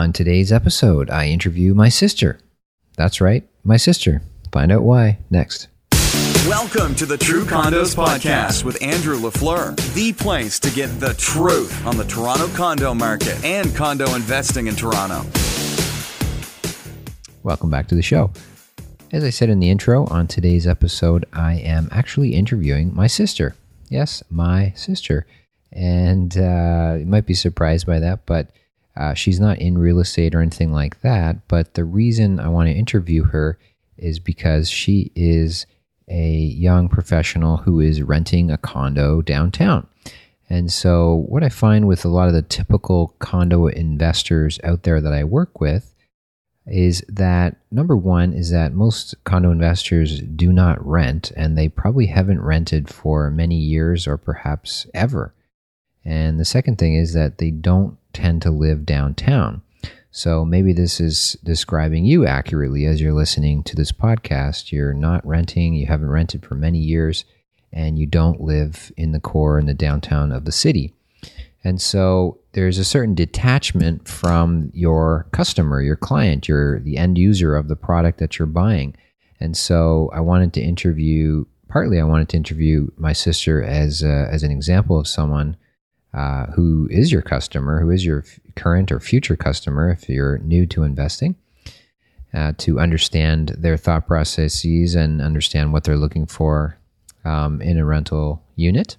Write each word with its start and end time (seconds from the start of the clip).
On 0.00 0.14
today's 0.14 0.50
episode, 0.50 1.10
I 1.10 1.26
interview 1.26 1.74
my 1.74 1.90
sister. 1.90 2.40
That's 2.96 3.20
right, 3.20 3.46
my 3.62 3.76
sister. 3.76 4.22
Find 4.50 4.72
out 4.72 4.82
why 4.82 5.18
next. 5.28 5.68
Welcome 6.48 6.94
to 6.94 7.04
the 7.04 7.18
True 7.18 7.44
Condos 7.44 7.94
Podcast 7.94 8.64
with 8.64 8.82
Andrew 8.82 9.18
LaFleur, 9.18 9.76
the 9.92 10.14
place 10.14 10.58
to 10.60 10.70
get 10.70 10.86
the 11.00 11.12
truth 11.18 11.86
on 11.86 11.98
the 11.98 12.04
Toronto 12.04 12.48
condo 12.56 12.94
market 12.94 13.44
and 13.44 13.76
condo 13.76 14.14
investing 14.14 14.68
in 14.68 14.74
Toronto. 14.74 15.28
Welcome 17.42 17.68
back 17.68 17.86
to 17.88 17.94
the 17.94 18.00
show. 18.00 18.30
As 19.12 19.22
I 19.22 19.28
said 19.28 19.50
in 19.50 19.60
the 19.60 19.68
intro, 19.68 20.06
on 20.06 20.26
today's 20.26 20.66
episode, 20.66 21.26
I 21.34 21.56
am 21.56 21.90
actually 21.92 22.34
interviewing 22.34 22.94
my 22.94 23.06
sister. 23.06 23.54
Yes, 23.90 24.22
my 24.30 24.72
sister. 24.74 25.26
And 25.72 26.38
uh, 26.38 26.96
you 27.00 27.04
might 27.04 27.26
be 27.26 27.34
surprised 27.34 27.86
by 27.86 27.98
that, 27.98 28.24
but 28.24 28.48
uh, 29.00 29.14
she's 29.14 29.40
not 29.40 29.58
in 29.58 29.78
real 29.78 29.98
estate 29.98 30.34
or 30.34 30.42
anything 30.42 30.72
like 30.72 31.00
that. 31.00 31.48
But 31.48 31.72
the 31.72 31.84
reason 31.84 32.38
I 32.38 32.48
want 32.48 32.68
to 32.68 32.74
interview 32.74 33.24
her 33.24 33.58
is 33.96 34.18
because 34.18 34.68
she 34.68 35.10
is 35.14 35.64
a 36.06 36.30
young 36.30 36.88
professional 36.88 37.56
who 37.56 37.80
is 37.80 38.02
renting 38.02 38.50
a 38.50 38.58
condo 38.58 39.22
downtown. 39.22 39.86
And 40.50 40.70
so, 40.70 41.24
what 41.28 41.42
I 41.42 41.48
find 41.48 41.88
with 41.88 42.04
a 42.04 42.08
lot 42.08 42.28
of 42.28 42.34
the 42.34 42.42
typical 42.42 43.14
condo 43.20 43.68
investors 43.68 44.58
out 44.64 44.82
there 44.82 45.00
that 45.00 45.14
I 45.14 45.24
work 45.24 45.60
with 45.60 45.94
is 46.66 47.02
that 47.08 47.56
number 47.70 47.96
one 47.96 48.34
is 48.34 48.50
that 48.50 48.74
most 48.74 49.14
condo 49.24 49.50
investors 49.50 50.20
do 50.20 50.52
not 50.52 50.84
rent 50.84 51.32
and 51.36 51.56
they 51.56 51.68
probably 51.68 52.06
haven't 52.06 52.42
rented 52.42 52.88
for 52.88 53.30
many 53.30 53.56
years 53.56 54.06
or 54.06 54.18
perhaps 54.18 54.86
ever. 54.92 55.32
And 56.04 56.38
the 56.38 56.44
second 56.44 56.76
thing 56.76 56.96
is 56.96 57.14
that 57.14 57.38
they 57.38 57.50
don't 57.50 57.96
tend 58.12 58.42
to 58.42 58.50
live 58.50 58.86
downtown. 58.86 59.62
So 60.10 60.44
maybe 60.44 60.72
this 60.72 61.00
is 61.00 61.36
describing 61.44 62.04
you 62.04 62.26
accurately 62.26 62.84
as 62.84 63.00
you're 63.00 63.12
listening 63.12 63.62
to 63.64 63.76
this 63.76 63.92
podcast. 63.92 64.72
You're 64.72 64.92
not 64.92 65.24
renting, 65.26 65.74
you 65.74 65.86
haven't 65.86 66.10
rented 66.10 66.44
for 66.44 66.56
many 66.56 66.78
years, 66.78 67.24
and 67.72 67.98
you 67.98 68.06
don't 68.06 68.40
live 68.40 68.90
in 68.96 69.12
the 69.12 69.20
core 69.20 69.58
in 69.58 69.66
the 69.66 69.74
downtown 69.74 70.32
of 70.32 70.44
the 70.44 70.52
city. 70.52 70.92
And 71.62 71.80
so 71.80 72.38
there's 72.52 72.78
a 72.78 72.84
certain 72.84 73.14
detachment 73.14 74.08
from 74.08 74.70
your 74.74 75.26
customer, 75.30 75.80
your 75.80 75.96
client, 75.96 76.48
your 76.48 76.80
the 76.80 76.96
end 76.96 77.18
user 77.18 77.54
of 77.54 77.68
the 77.68 77.76
product 77.76 78.18
that 78.18 78.38
you're 78.38 78.46
buying. 78.46 78.96
And 79.38 79.56
so 79.56 80.10
I 80.12 80.20
wanted 80.20 80.52
to 80.54 80.60
interview 80.60 81.44
partly 81.68 82.00
I 82.00 82.04
wanted 82.04 82.28
to 82.30 82.36
interview 82.36 82.90
my 82.96 83.12
sister 83.12 83.62
as 83.62 84.02
as 84.02 84.42
an 84.42 84.50
example 84.50 84.98
of 84.98 85.06
someone 85.06 85.56
uh, 86.12 86.46
who 86.46 86.88
is 86.90 87.12
your 87.12 87.22
customer, 87.22 87.80
who 87.80 87.90
is 87.90 88.04
your 88.04 88.20
f- 88.20 88.40
current 88.56 88.90
or 88.90 89.00
future 89.00 89.36
customer 89.36 89.90
if 89.90 90.08
you're 90.08 90.38
new 90.38 90.66
to 90.66 90.82
investing, 90.82 91.36
uh, 92.34 92.52
to 92.58 92.80
understand 92.80 93.50
their 93.58 93.76
thought 93.76 94.06
processes 94.06 94.94
and 94.94 95.22
understand 95.22 95.72
what 95.72 95.84
they're 95.84 95.96
looking 95.96 96.26
for 96.26 96.76
um, 97.24 97.60
in 97.62 97.78
a 97.78 97.84
rental 97.84 98.42
unit, 98.56 98.96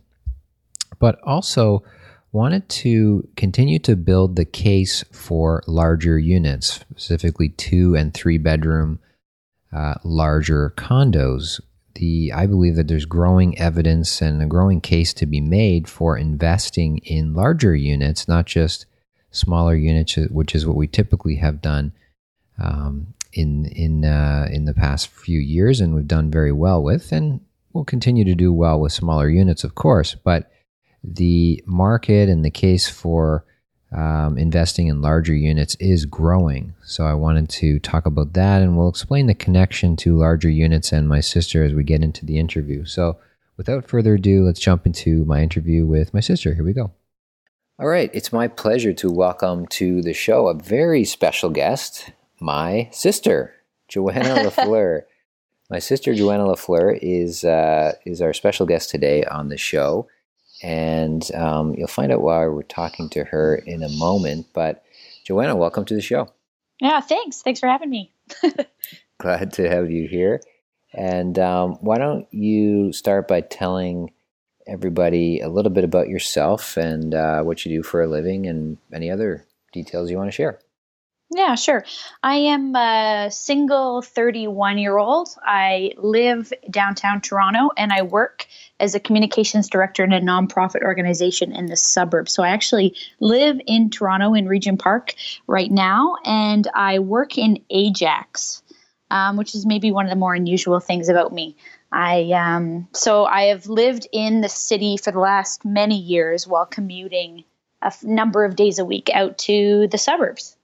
but 0.99 1.19
also 1.23 1.83
wanted 2.31 2.67
to 2.69 3.27
continue 3.35 3.79
to 3.79 3.95
build 3.95 4.35
the 4.35 4.45
case 4.45 5.03
for 5.11 5.63
larger 5.67 6.17
units, 6.17 6.85
specifically 6.91 7.49
two 7.49 7.95
and 7.95 8.13
three 8.13 8.37
bedroom 8.37 8.99
uh, 9.73 9.95
larger 10.03 10.73
condos. 10.77 11.59
The 11.95 12.31
I 12.33 12.45
believe 12.45 12.75
that 12.75 12.87
there's 12.87 13.05
growing 13.05 13.57
evidence 13.59 14.21
and 14.21 14.41
a 14.41 14.45
growing 14.45 14.81
case 14.81 15.13
to 15.15 15.25
be 15.25 15.41
made 15.41 15.87
for 15.87 16.17
investing 16.17 16.99
in 16.99 17.33
larger 17.33 17.75
units, 17.75 18.27
not 18.27 18.45
just 18.45 18.85
smaller 19.31 19.75
units, 19.75 20.15
which 20.29 20.55
is 20.55 20.65
what 20.65 20.77
we 20.77 20.87
typically 20.87 21.35
have 21.37 21.61
done 21.61 21.93
um, 22.61 23.13
in 23.33 23.65
in 23.65 24.05
uh, 24.05 24.47
in 24.51 24.65
the 24.65 24.73
past 24.73 25.07
few 25.07 25.39
years, 25.39 25.81
and 25.81 25.93
we've 25.93 26.07
done 26.07 26.31
very 26.31 26.51
well 26.51 26.81
with, 26.81 27.11
and 27.11 27.41
we'll 27.73 27.85
continue 27.85 28.25
to 28.25 28.35
do 28.35 28.51
well 28.53 28.79
with 28.79 28.91
smaller 28.91 29.29
units, 29.29 29.63
of 29.63 29.75
course, 29.75 30.15
but 30.15 30.51
the 31.03 31.63
market 31.65 32.29
and 32.29 32.45
the 32.45 32.51
case 32.51 32.87
for 32.87 33.45
um, 33.91 34.37
investing 34.37 34.87
in 34.87 35.01
larger 35.01 35.33
units 35.33 35.75
is 35.75 36.05
growing. 36.05 36.73
So 36.83 37.05
I 37.05 37.13
wanted 37.13 37.49
to 37.49 37.79
talk 37.79 38.05
about 38.05 38.33
that, 38.33 38.61
and 38.61 38.77
we'll 38.77 38.89
explain 38.89 39.27
the 39.27 39.33
connection 39.33 39.95
to 39.97 40.17
larger 40.17 40.49
units 40.49 40.91
and 40.91 41.09
my 41.09 41.19
sister 41.19 41.63
as 41.63 41.73
we 41.73 41.83
get 41.83 42.03
into 42.03 42.25
the 42.25 42.37
interview. 42.37 42.85
So 42.85 43.17
without 43.57 43.87
further 43.87 44.15
ado, 44.15 44.43
let's 44.45 44.59
jump 44.59 44.85
into 44.85 45.25
my 45.25 45.41
interview 45.41 45.85
with 45.85 46.13
my 46.13 46.21
sister. 46.21 46.53
Here 46.53 46.63
we 46.63 46.73
go. 46.73 46.91
All 47.79 47.87
right, 47.87 48.11
it's 48.13 48.31
my 48.31 48.47
pleasure 48.47 48.93
to 48.93 49.11
welcome 49.11 49.65
to 49.67 50.01
the 50.01 50.13
show 50.13 50.47
a 50.47 50.53
very 50.53 51.03
special 51.03 51.49
guest, 51.49 52.11
my 52.39 52.89
sister, 52.91 53.53
Joanna 53.87 54.35
LaFleur. 54.49 55.01
my 55.69 55.79
sister, 55.79 56.13
Joanna 56.13 56.45
LaFleur, 56.45 56.97
is 57.01 57.43
uh, 57.43 57.93
is 58.05 58.21
our 58.21 58.33
special 58.33 58.67
guest 58.67 58.89
today 58.89 59.23
on 59.23 59.49
the 59.49 59.57
show 59.57 60.07
and 60.63 61.33
um, 61.33 61.75
you'll 61.75 61.87
find 61.87 62.11
out 62.11 62.21
why 62.21 62.45
we're 62.47 62.63
talking 62.63 63.09
to 63.09 63.23
her 63.25 63.55
in 63.55 63.83
a 63.83 63.89
moment. 63.89 64.47
But 64.53 64.83
Joanna, 65.25 65.55
welcome 65.55 65.85
to 65.85 65.95
the 65.95 66.01
show. 66.01 66.29
Yeah, 66.79 66.99
thanks. 67.01 67.41
Thanks 67.41 67.59
for 67.59 67.67
having 67.67 67.89
me. 67.89 68.11
Glad 69.19 69.53
to 69.53 69.69
have 69.69 69.91
you 69.91 70.07
here. 70.07 70.41
And 70.93 71.37
um, 71.39 71.77
why 71.81 71.97
don't 71.97 72.27
you 72.33 72.91
start 72.91 73.27
by 73.27 73.41
telling 73.41 74.11
everybody 74.67 75.39
a 75.39 75.49
little 75.49 75.71
bit 75.71 75.83
about 75.83 76.09
yourself 76.09 76.77
and 76.77 77.13
uh, 77.13 77.41
what 77.43 77.65
you 77.65 77.77
do 77.77 77.83
for 77.83 78.01
a 78.01 78.07
living 78.07 78.47
and 78.47 78.77
any 78.93 79.09
other 79.09 79.45
details 79.71 80.09
you 80.09 80.17
want 80.17 80.27
to 80.27 80.35
share? 80.35 80.59
Yeah, 81.33 81.55
sure. 81.55 81.85
I 82.21 82.35
am 82.35 82.75
a 82.75 83.29
single 83.31 84.01
31 84.01 84.77
year 84.77 84.97
old. 84.97 85.29
I 85.41 85.93
live 85.95 86.51
downtown 86.69 87.21
Toronto 87.21 87.69
and 87.77 87.93
I 87.93 88.01
work 88.01 88.47
as 88.81 88.95
a 88.95 88.99
communications 88.99 89.69
director 89.69 90.03
in 90.03 90.11
a 90.11 90.19
nonprofit 90.19 90.81
organization 90.81 91.53
in 91.53 91.67
the 91.67 91.77
suburbs. 91.77 92.33
So 92.33 92.43
I 92.43 92.49
actually 92.49 92.97
live 93.21 93.61
in 93.65 93.89
Toronto 93.91 94.33
in 94.33 94.45
Regent 94.45 94.81
Park 94.81 95.13
right 95.47 95.71
now 95.71 96.17
and 96.25 96.67
I 96.75 96.99
work 96.99 97.37
in 97.37 97.63
Ajax, 97.69 98.61
um, 99.09 99.37
which 99.37 99.55
is 99.55 99.65
maybe 99.65 99.89
one 99.89 100.05
of 100.05 100.09
the 100.09 100.17
more 100.17 100.33
unusual 100.33 100.81
things 100.81 101.07
about 101.07 101.31
me. 101.31 101.55
I 101.93 102.31
um, 102.33 102.89
so 102.91 103.23
I 103.23 103.43
have 103.43 103.67
lived 103.67 104.05
in 104.11 104.41
the 104.41 104.49
city 104.49 104.97
for 104.97 105.11
the 105.11 105.19
last 105.19 105.63
many 105.63 105.97
years 105.97 106.45
while 106.45 106.65
commuting 106.65 107.45
a 107.81 107.87
f- 107.87 108.03
number 108.03 108.43
of 108.43 108.57
days 108.57 108.79
a 108.79 108.85
week 108.85 109.09
out 109.13 109.37
to 109.39 109.87
the 109.89 109.97
suburbs. 109.97 110.57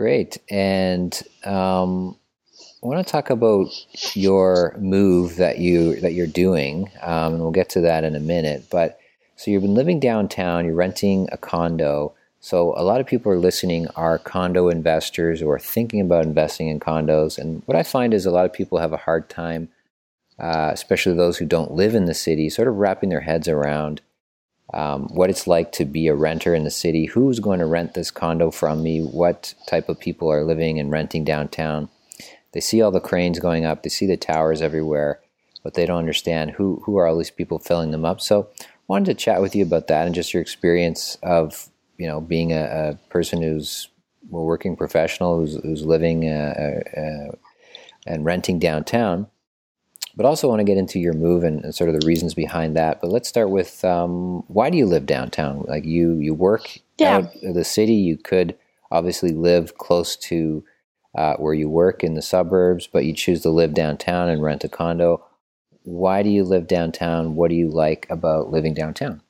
Great. 0.00 0.38
And 0.48 1.12
um, 1.44 2.16
I 2.82 2.86
want 2.86 3.06
to 3.06 3.12
talk 3.12 3.28
about 3.28 3.66
your 4.14 4.74
move 4.78 5.36
that 5.36 5.58
you 5.58 6.00
that 6.00 6.14
you're 6.14 6.26
doing, 6.26 6.90
um, 7.02 7.34
and 7.34 7.42
we'll 7.42 7.50
get 7.50 7.68
to 7.70 7.82
that 7.82 8.02
in 8.02 8.16
a 8.16 8.20
minute. 8.20 8.64
But 8.70 8.98
so 9.36 9.50
you've 9.50 9.60
been 9.60 9.74
living 9.74 10.00
downtown, 10.00 10.64
you're 10.64 10.74
renting 10.74 11.28
a 11.32 11.36
condo. 11.36 12.14
So 12.40 12.72
a 12.78 12.82
lot 12.82 13.02
of 13.02 13.06
people 13.06 13.30
are 13.30 13.38
listening 13.38 13.88
are 13.88 14.18
condo 14.18 14.70
investors 14.70 15.42
or 15.42 15.58
thinking 15.58 16.00
about 16.00 16.24
investing 16.24 16.68
in 16.68 16.80
condos. 16.80 17.36
And 17.36 17.62
what 17.66 17.76
I 17.76 17.82
find 17.82 18.14
is 18.14 18.24
a 18.24 18.30
lot 18.30 18.46
of 18.46 18.54
people 18.54 18.78
have 18.78 18.94
a 18.94 19.04
hard 19.04 19.28
time, 19.28 19.68
uh, 20.38 20.70
especially 20.72 21.12
those 21.12 21.36
who 21.36 21.44
don't 21.44 21.72
live 21.72 21.94
in 21.94 22.06
the 22.06 22.14
city, 22.14 22.48
sort 22.48 22.68
of 22.68 22.76
wrapping 22.76 23.10
their 23.10 23.20
heads 23.20 23.48
around 23.48 24.00
um, 24.72 25.08
what 25.08 25.30
it's 25.30 25.46
like 25.46 25.72
to 25.72 25.84
be 25.84 26.06
a 26.08 26.14
renter 26.14 26.54
in 26.54 26.64
the 26.64 26.70
city, 26.70 27.06
who's 27.06 27.40
going 27.40 27.58
to 27.58 27.66
rent 27.66 27.94
this 27.94 28.10
condo 28.10 28.50
from 28.50 28.82
me, 28.82 29.00
what 29.00 29.54
type 29.66 29.88
of 29.88 29.98
people 29.98 30.30
are 30.30 30.44
living 30.44 30.78
and 30.78 30.90
renting 30.90 31.24
downtown. 31.24 31.88
They 32.52 32.60
see 32.60 32.82
all 32.82 32.90
the 32.90 33.00
cranes 33.00 33.38
going 33.38 33.64
up, 33.64 33.82
they 33.82 33.88
see 33.88 34.06
the 34.06 34.16
towers 34.16 34.62
everywhere, 34.62 35.20
but 35.62 35.74
they 35.74 35.86
don't 35.86 35.98
understand 35.98 36.52
who, 36.52 36.82
who 36.84 36.96
are 36.98 37.06
all 37.06 37.18
these 37.18 37.30
people 37.30 37.58
filling 37.58 37.90
them 37.90 38.04
up. 38.04 38.20
So 38.20 38.48
I 38.58 38.64
wanted 38.86 39.06
to 39.06 39.14
chat 39.14 39.40
with 39.40 39.54
you 39.54 39.64
about 39.64 39.88
that 39.88 40.06
and 40.06 40.14
just 40.14 40.32
your 40.34 40.42
experience 40.42 41.16
of 41.22 41.68
you 42.00 42.06
know 42.06 42.20
being 42.20 42.52
a, 42.52 42.64
a 42.64 42.94
person 43.10 43.42
who's 43.42 43.88
a 44.32 44.36
working 44.36 44.74
professional 44.74 45.38
who's, 45.38 45.56
who's 45.62 45.84
living 45.84 46.28
uh, 46.28 46.80
uh, 46.96 47.36
and 48.06 48.24
renting 48.24 48.58
downtown 48.58 49.28
but 50.16 50.26
also 50.26 50.48
want 50.48 50.60
to 50.60 50.64
get 50.64 50.78
into 50.78 50.98
your 50.98 51.12
move 51.12 51.44
and, 51.44 51.64
and, 51.64 51.74
sort 51.74 51.90
of 51.90 52.00
the 52.00 52.06
reasons 52.06 52.34
behind 52.34 52.76
that. 52.76 53.00
But 53.00 53.10
let's 53.10 53.28
start 53.28 53.50
with 53.50 53.84
um, 53.84 54.44
why 54.48 54.70
do 54.70 54.78
you 54.78 54.86
live 54.86 55.06
downtown? 55.06 55.64
Like 55.68 55.84
you, 55.84 56.14
you 56.14 56.34
work 56.34 56.78
yeah. 56.98 57.16
out 57.16 57.34
of 57.42 57.54
the 57.54 57.64
city. 57.64 57.94
You 57.94 58.16
could 58.16 58.56
obviously 58.90 59.32
live 59.32 59.78
close 59.78 60.16
to 60.16 60.64
uh, 61.14 61.34
where 61.36 61.54
you 61.54 61.68
work 61.68 62.04
in 62.04 62.14
the 62.14 62.22
suburbs, 62.22 62.86
but 62.86 63.04
you 63.04 63.12
choose 63.12 63.42
to 63.42 63.50
live 63.50 63.74
downtown 63.74 64.28
and 64.28 64.42
rent 64.42 64.64
a 64.64 64.68
condo. 64.68 65.24
Why 65.82 66.22
do 66.22 66.28
you 66.28 66.44
live 66.44 66.66
downtown? 66.66 67.34
What 67.34 67.50
do 67.50 67.56
you 67.56 67.68
like 67.68 68.06
about 68.10 68.50
living 68.50 68.74
downtown? 68.74 69.22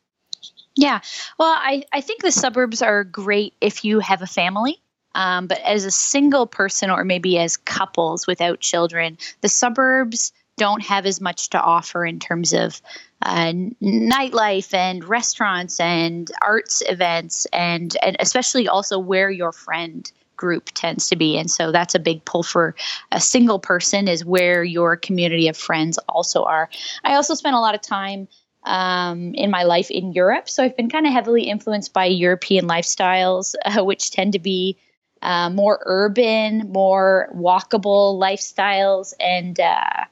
Yeah, 0.77 1.01
well, 1.39 1.53
I, 1.53 1.85
I 1.93 2.01
think 2.01 2.23
the 2.23 2.33
suburbs 2.33 2.81
are 2.81 3.05
great 3.05 3.55
if 3.61 3.85
you 3.85 3.99
have 4.01 4.23
a 4.23 4.27
family. 4.27 4.81
Um, 5.15 5.49
but 5.49 5.59
as 5.61 5.85
a 5.85 5.91
single 5.91 6.47
person 6.47 6.91
or 6.91 7.05
maybe 7.05 7.37
as 7.39 7.57
couples 7.57 8.27
without 8.27 8.61
children, 8.61 9.19
the 9.41 9.49
suburbs 9.49 10.33
don't 10.61 10.83
have 10.83 11.07
as 11.07 11.23
much 11.23 11.49
to 11.49 11.59
offer 11.59 12.05
in 12.05 12.19
terms 12.19 12.53
of 12.53 12.83
uh, 13.23 13.51
nightlife 13.83 14.75
and 14.75 15.03
restaurants 15.03 15.81
and 15.81 16.31
arts 16.43 16.83
events 16.87 17.47
and 17.47 17.97
and 18.03 18.15
especially 18.21 18.69
also 18.69 18.99
where 18.99 19.31
your 19.31 19.53
friend 19.53 20.13
group 20.37 20.69
tends 20.75 21.09
to 21.09 21.17
be. 21.17 21.39
And 21.39 21.51
so 21.51 21.73
that's 21.73 21.95
a 21.95 21.99
big 21.99 22.27
pull 22.27 22.43
for 22.43 22.75
a 23.11 23.21
single 23.21 23.59
person 23.59 24.07
is 24.07 24.23
where 24.23 24.63
your 24.63 24.97
community 24.99 25.49
of 25.49 25.57
friends 25.57 25.97
also 26.11 26.45
are. 26.45 26.69
I 27.05 27.15
also 27.15 27.35
spent 27.35 27.57
a 27.57 27.61
lot 27.61 27.75
of 27.75 27.81
time 27.81 28.29
um, 28.65 29.35
in 29.35 29.51
my 29.51 29.63
life 29.63 29.91
in 29.91 30.13
europe. 30.13 30.51
So 30.51 30.63
i've 30.63 30.77
been 30.77 30.91
kind 30.91 31.07
of 31.07 31.15
heavily 31.15 31.45
influenced 31.45 31.95
by 31.95 32.05
european 32.05 32.67
lifestyles 32.67 33.55
uh, 33.65 33.83
which 33.83 34.11
tend 34.11 34.35
to 34.35 34.39
be 34.39 34.77
uh, 35.23 35.49
more 35.49 35.79
urban 35.87 36.71
more 36.71 37.31
walkable 37.35 38.21
lifestyles 38.21 39.15
and 39.19 39.59
uh, 39.59 40.05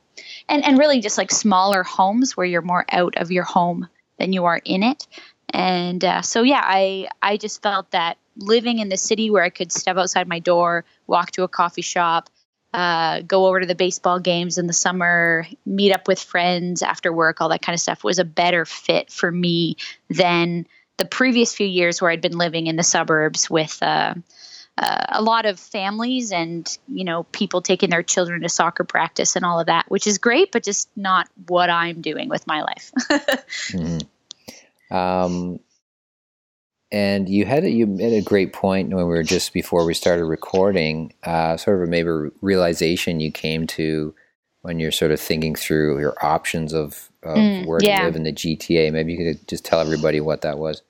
and 0.48 0.64
and 0.64 0.78
really 0.78 1.00
just 1.00 1.18
like 1.18 1.30
smaller 1.30 1.82
homes 1.82 2.36
where 2.36 2.46
you're 2.46 2.62
more 2.62 2.84
out 2.90 3.16
of 3.16 3.30
your 3.30 3.44
home 3.44 3.88
than 4.18 4.32
you 4.32 4.44
are 4.46 4.60
in 4.64 4.82
it. 4.82 5.06
And 5.50 6.04
uh, 6.04 6.22
so 6.22 6.42
yeah 6.42 6.60
i 6.62 7.08
i 7.22 7.36
just 7.38 7.62
felt 7.62 7.90
that 7.92 8.18
living 8.36 8.78
in 8.78 8.90
the 8.90 8.96
city 8.96 9.30
where 9.30 9.42
i 9.42 9.48
could 9.48 9.72
step 9.72 9.96
outside 9.96 10.28
my 10.28 10.38
door 10.38 10.84
walk 11.06 11.30
to 11.32 11.42
a 11.42 11.48
coffee 11.48 11.82
shop 11.82 12.28
uh, 12.74 13.22
go 13.22 13.46
over 13.46 13.60
to 13.60 13.66
the 13.66 13.74
baseball 13.74 14.20
games 14.20 14.58
in 14.58 14.66
the 14.66 14.74
summer 14.74 15.46
meet 15.64 15.90
up 15.90 16.06
with 16.06 16.20
friends 16.20 16.82
after 16.82 17.10
work 17.10 17.40
all 17.40 17.48
that 17.48 17.62
kind 17.62 17.74
of 17.74 17.80
stuff 17.80 18.04
was 18.04 18.18
a 18.18 18.24
better 18.24 18.66
fit 18.66 19.10
for 19.10 19.32
me 19.32 19.76
than 20.10 20.66
the 20.98 21.06
previous 21.06 21.54
few 21.54 21.66
years 21.66 22.02
where 22.02 22.10
i'd 22.10 22.20
been 22.20 22.36
living 22.36 22.66
in 22.66 22.76
the 22.76 22.82
suburbs 22.82 23.48
with 23.48 23.78
uh, 23.82 24.12
uh, 24.78 25.06
a 25.08 25.22
lot 25.22 25.44
of 25.44 25.58
families 25.58 26.30
and 26.30 26.78
you 26.86 27.04
know 27.04 27.24
people 27.24 27.60
taking 27.60 27.90
their 27.90 28.02
children 28.02 28.42
to 28.42 28.48
soccer 28.48 28.84
practice 28.84 29.34
and 29.34 29.44
all 29.44 29.58
of 29.58 29.66
that 29.66 29.84
which 29.88 30.06
is 30.06 30.18
great 30.18 30.52
but 30.52 30.62
just 30.62 30.88
not 30.96 31.28
what 31.48 31.68
i'm 31.68 32.00
doing 32.00 32.28
with 32.28 32.46
my 32.46 32.62
life 32.62 32.92
mm-hmm. 33.72 34.96
um, 34.96 35.58
and 36.92 37.28
you 37.28 37.44
had 37.44 37.64
a, 37.64 37.70
you 37.70 37.86
made 37.86 38.12
a 38.12 38.22
great 38.22 38.52
point 38.52 38.90
when 38.90 38.98
we 38.98 39.14
were 39.14 39.24
just 39.24 39.52
before 39.52 39.84
we 39.84 39.94
started 39.94 40.24
recording 40.24 41.12
uh, 41.24 41.56
sort 41.56 41.82
of 41.82 41.88
a 41.88 41.90
maybe 41.90 42.30
realization 42.40 43.18
you 43.18 43.32
came 43.32 43.66
to 43.66 44.14
when 44.62 44.78
you're 44.78 44.92
sort 44.92 45.10
of 45.10 45.20
thinking 45.20 45.56
through 45.56 45.98
your 45.98 46.14
options 46.24 46.72
of, 46.72 47.10
of 47.24 47.36
mm, 47.36 47.66
where 47.66 47.80
yeah. 47.82 48.00
to 48.00 48.04
live 48.06 48.16
in 48.16 48.22
the 48.22 48.32
gta 48.32 48.92
maybe 48.92 49.12
you 49.12 49.34
could 49.34 49.48
just 49.48 49.64
tell 49.64 49.80
everybody 49.80 50.20
what 50.20 50.42
that 50.42 50.56
was 50.56 50.82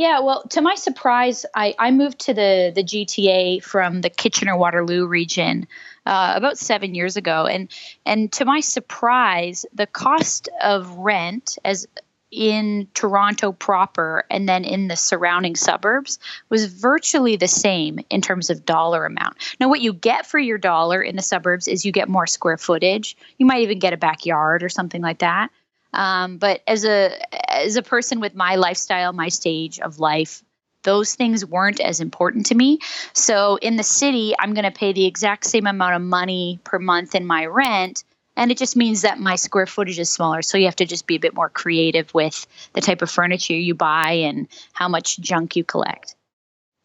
yeah, 0.00 0.20
well, 0.20 0.44
to 0.44 0.62
my 0.62 0.76
surprise, 0.76 1.44
I, 1.54 1.74
I 1.78 1.90
moved 1.90 2.20
to 2.20 2.32
the, 2.32 2.72
the 2.74 2.82
GTA 2.82 3.62
from 3.62 4.00
the 4.00 4.08
Kitchener 4.08 4.56
Waterloo 4.56 5.06
region 5.06 5.68
uh, 6.06 6.32
about 6.36 6.56
seven 6.56 6.94
years 6.94 7.18
ago, 7.18 7.44
and 7.44 7.70
and 8.06 8.32
to 8.32 8.46
my 8.46 8.60
surprise, 8.60 9.66
the 9.74 9.86
cost 9.86 10.48
of 10.62 10.90
rent 10.96 11.58
as 11.66 11.86
in 12.30 12.88
Toronto 12.94 13.52
proper 13.52 14.24
and 14.30 14.48
then 14.48 14.64
in 14.64 14.88
the 14.88 14.96
surrounding 14.96 15.54
suburbs 15.54 16.18
was 16.48 16.72
virtually 16.72 17.36
the 17.36 17.48
same 17.48 17.98
in 18.08 18.22
terms 18.22 18.48
of 18.48 18.64
dollar 18.64 19.04
amount. 19.04 19.36
Now, 19.58 19.68
what 19.68 19.82
you 19.82 19.92
get 19.92 20.24
for 20.24 20.38
your 20.38 20.56
dollar 20.56 21.02
in 21.02 21.16
the 21.16 21.22
suburbs 21.22 21.68
is 21.68 21.84
you 21.84 21.92
get 21.92 22.08
more 22.08 22.26
square 22.26 22.56
footage. 22.56 23.18
You 23.36 23.44
might 23.44 23.62
even 23.62 23.78
get 23.78 23.92
a 23.92 23.98
backyard 23.98 24.62
or 24.62 24.70
something 24.70 25.02
like 25.02 25.18
that. 25.18 25.50
Um, 25.92 26.38
but 26.38 26.62
as 26.66 26.84
a 26.84 27.16
as 27.52 27.76
a 27.76 27.82
person 27.82 28.20
with 28.20 28.34
my 28.34 28.56
lifestyle, 28.56 29.12
my 29.12 29.28
stage 29.28 29.80
of 29.80 29.98
life, 29.98 30.42
those 30.82 31.14
things 31.14 31.44
weren't 31.44 31.80
as 31.80 32.00
important 32.00 32.46
to 32.46 32.54
me. 32.54 32.78
So 33.12 33.56
in 33.56 33.76
the 33.76 33.82
city, 33.82 34.34
I'm 34.38 34.54
going 34.54 34.64
to 34.64 34.70
pay 34.70 34.92
the 34.92 35.06
exact 35.06 35.44
same 35.44 35.66
amount 35.66 35.96
of 35.96 36.02
money 36.02 36.60
per 36.64 36.78
month 36.78 37.14
in 37.14 37.26
my 37.26 37.46
rent. 37.46 38.04
And 38.36 38.50
it 38.50 38.58
just 38.58 38.76
means 38.76 39.02
that 39.02 39.18
my 39.18 39.36
square 39.36 39.66
footage 39.66 39.98
is 39.98 40.08
smaller. 40.08 40.40
So 40.40 40.56
you 40.56 40.66
have 40.66 40.76
to 40.76 40.86
just 40.86 41.06
be 41.06 41.16
a 41.16 41.20
bit 41.20 41.34
more 41.34 41.50
creative 41.50 42.14
with 42.14 42.46
the 42.72 42.80
type 42.80 43.02
of 43.02 43.10
furniture 43.10 43.54
you 43.54 43.74
buy 43.74 44.12
and 44.12 44.48
how 44.72 44.88
much 44.88 45.18
junk 45.18 45.56
you 45.56 45.64
collect. 45.64 46.14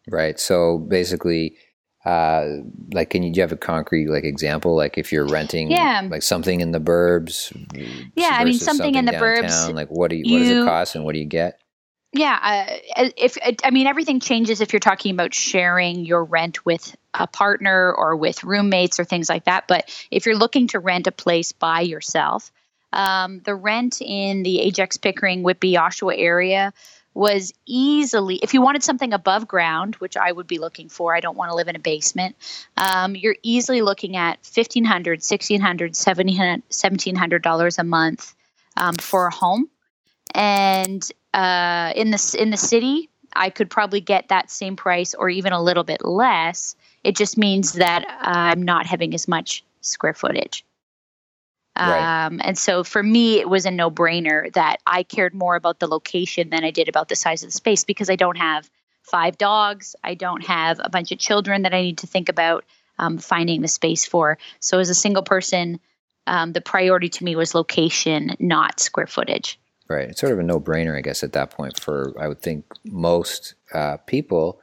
Right. 0.08 0.38
So 0.38 0.78
basically, 0.78 1.56
uh, 2.06 2.58
like 2.92 3.10
can 3.10 3.24
you, 3.24 3.32
you 3.34 3.42
have 3.42 3.50
a 3.50 3.56
concrete 3.56 4.08
like 4.08 4.22
example 4.22 4.76
like 4.76 4.96
if 4.96 5.10
you're 5.12 5.26
renting 5.26 5.72
yeah. 5.72 6.06
like 6.08 6.22
something 6.22 6.60
in 6.60 6.70
the 6.70 6.78
burbs 6.78 7.52
yeah 8.14 8.30
i 8.30 8.44
mean 8.44 8.54
something, 8.54 8.76
something 8.76 8.94
in 8.94 9.06
the 9.06 9.12
burbs 9.12 9.74
like 9.74 9.88
what 9.88 10.08
do 10.08 10.16
you, 10.16 10.22
you, 10.24 10.32
what 10.32 10.38
does 10.38 10.50
it 10.50 10.64
cost 10.64 10.94
and 10.94 11.04
what 11.04 11.14
do 11.14 11.18
you 11.18 11.24
get 11.24 11.60
yeah 12.12 12.78
uh, 12.96 13.08
if 13.16 13.36
i 13.64 13.70
mean 13.72 13.88
everything 13.88 14.20
changes 14.20 14.60
if 14.60 14.72
you're 14.72 14.78
talking 14.78 15.12
about 15.12 15.34
sharing 15.34 16.04
your 16.04 16.22
rent 16.22 16.64
with 16.64 16.94
a 17.12 17.26
partner 17.26 17.92
or 17.92 18.14
with 18.14 18.44
roommates 18.44 19.00
or 19.00 19.04
things 19.04 19.28
like 19.28 19.44
that 19.46 19.66
but 19.66 19.90
if 20.12 20.26
you're 20.26 20.36
looking 20.36 20.68
to 20.68 20.78
rent 20.78 21.08
a 21.08 21.12
place 21.12 21.50
by 21.50 21.80
yourself 21.80 22.52
um, 22.92 23.40
the 23.40 23.54
rent 23.54 24.00
in 24.00 24.44
the 24.44 24.60
ajax 24.60 24.96
pickering 24.96 25.42
whitby 25.42 25.72
oshawa 25.72 26.14
area 26.16 26.72
was 27.16 27.54
easily, 27.64 28.36
if 28.42 28.52
you 28.52 28.60
wanted 28.60 28.82
something 28.82 29.14
above 29.14 29.48
ground, 29.48 29.94
which 29.96 30.18
I 30.18 30.30
would 30.30 30.46
be 30.46 30.58
looking 30.58 30.90
for, 30.90 31.16
I 31.16 31.20
don't 31.20 31.36
want 31.36 31.50
to 31.50 31.56
live 31.56 31.66
in 31.66 31.74
a 31.74 31.78
basement, 31.78 32.36
um, 32.76 33.16
you're 33.16 33.36
easily 33.42 33.80
looking 33.80 34.16
at 34.16 34.42
$1,500, 34.42 34.84
$1,600, 34.84 36.62
$1,700 36.70 37.78
a 37.78 37.84
month 37.84 38.34
um, 38.76 38.94
for 38.96 39.28
a 39.28 39.34
home. 39.34 39.70
And 40.34 41.02
uh, 41.32 41.94
in, 41.96 42.10
the, 42.10 42.36
in 42.38 42.50
the 42.50 42.58
city, 42.58 43.08
I 43.32 43.48
could 43.48 43.70
probably 43.70 44.02
get 44.02 44.28
that 44.28 44.50
same 44.50 44.76
price 44.76 45.14
or 45.14 45.30
even 45.30 45.54
a 45.54 45.62
little 45.62 45.84
bit 45.84 46.04
less. 46.04 46.76
It 47.02 47.16
just 47.16 47.38
means 47.38 47.72
that 47.72 48.04
I'm 48.20 48.60
not 48.60 48.84
having 48.84 49.14
as 49.14 49.26
much 49.26 49.64
square 49.80 50.12
footage. 50.12 50.65
Right. 51.78 52.26
Um, 52.26 52.40
and 52.42 52.56
so 52.56 52.84
for 52.84 53.02
me, 53.02 53.38
it 53.38 53.48
was 53.48 53.66
a 53.66 53.70
no 53.70 53.90
brainer 53.90 54.52
that 54.54 54.78
I 54.86 55.02
cared 55.02 55.34
more 55.34 55.56
about 55.56 55.78
the 55.78 55.86
location 55.86 56.50
than 56.50 56.64
I 56.64 56.70
did 56.70 56.88
about 56.88 57.08
the 57.08 57.16
size 57.16 57.42
of 57.42 57.48
the 57.48 57.56
space 57.56 57.84
because 57.84 58.08
I 58.08 58.16
don't 58.16 58.38
have 58.38 58.68
five 59.02 59.38
dogs. 59.38 59.94
I 60.02 60.14
don't 60.14 60.44
have 60.46 60.80
a 60.82 60.90
bunch 60.90 61.12
of 61.12 61.18
children 61.18 61.62
that 61.62 61.74
I 61.74 61.82
need 61.82 61.98
to 61.98 62.06
think 62.06 62.28
about 62.28 62.64
um, 62.98 63.18
finding 63.18 63.60
the 63.60 63.68
space 63.68 64.06
for. 64.06 64.38
So 64.60 64.78
as 64.78 64.88
a 64.88 64.94
single 64.94 65.22
person, 65.22 65.80
um, 66.26 66.52
the 66.52 66.60
priority 66.60 67.08
to 67.08 67.24
me 67.24 67.36
was 67.36 67.54
location, 67.54 68.34
not 68.40 68.80
square 68.80 69.06
footage. 69.06 69.60
Right. 69.88 70.08
It's 70.08 70.20
sort 70.20 70.32
of 70.32 70.38
a 70.38 70.42
no 70.42 70.58
brainer, 70.58 70.96
I 70.96 71.02
guess, 71.02 71.22
at 71.22 71.32
that 71.34 71.50
point 71.50 71.78
for, 71.78 72.14
I 72.18 72.26
would 72.26 72.40
think, 72.40 72.64
most 72.84 73.54
uh, 73.72 73.98
people 73.98 74.60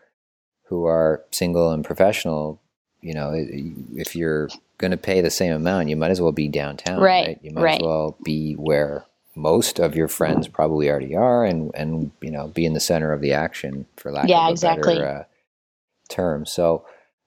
who 0.68 0.86
are 0.86 1.24
single 1.31 1.71
and 1.71 1.86
professional. 1.86 2.62
You 3.03 3.13
know, 3.13 3.31
if 3.35 4.15
you're 4.15 4.50
going 4.77 4.91
to 4.91 4.97
pay 4.97 5.21
the 5.21 5.29
same 5.29 5.53
amount, 5.53 5.89
you 5.89 5.95
might 5.95 6.11
as 6.11 6.21
well 6.21 6.31
be 6.31 6.47
downtown, 6.47 7.00
right? 7.00 7.27
right? 7.27 7.39
You 7.41 7.51
might 7.51 7.63
right. 7.63 7.81
as 7.81 7.85
well 7.85 8.17
be 8.23 8.53
where 8.53 9.05
most 9.35 9.79
of 9.79 9.95
your 9.95 10.07
friends 10.07 10.47
probably 10.47 10.89
already 10.89 11.15
are, 11.15 11.45
and 11.45 11.71
and 11.75 12.11
you 12.21 12.31
know 12.31 12.47
be 12.47 12.65
in 12.65 12.73
the 12.73 12.79
center 12.79 13.11
of 13.11 13.21
the 13.21 13.33
action, 13.33 13.85
for 13.97 14.11
lack 14.11 14.29
yeah, 14.29 14.44
of 14.44 14.50
a 14.50 14.51
exactly. 14.51 14.95
better 14.95 15.07
uh, 15.07 15.23
term. 16.09 16.45
So 16.45 16.85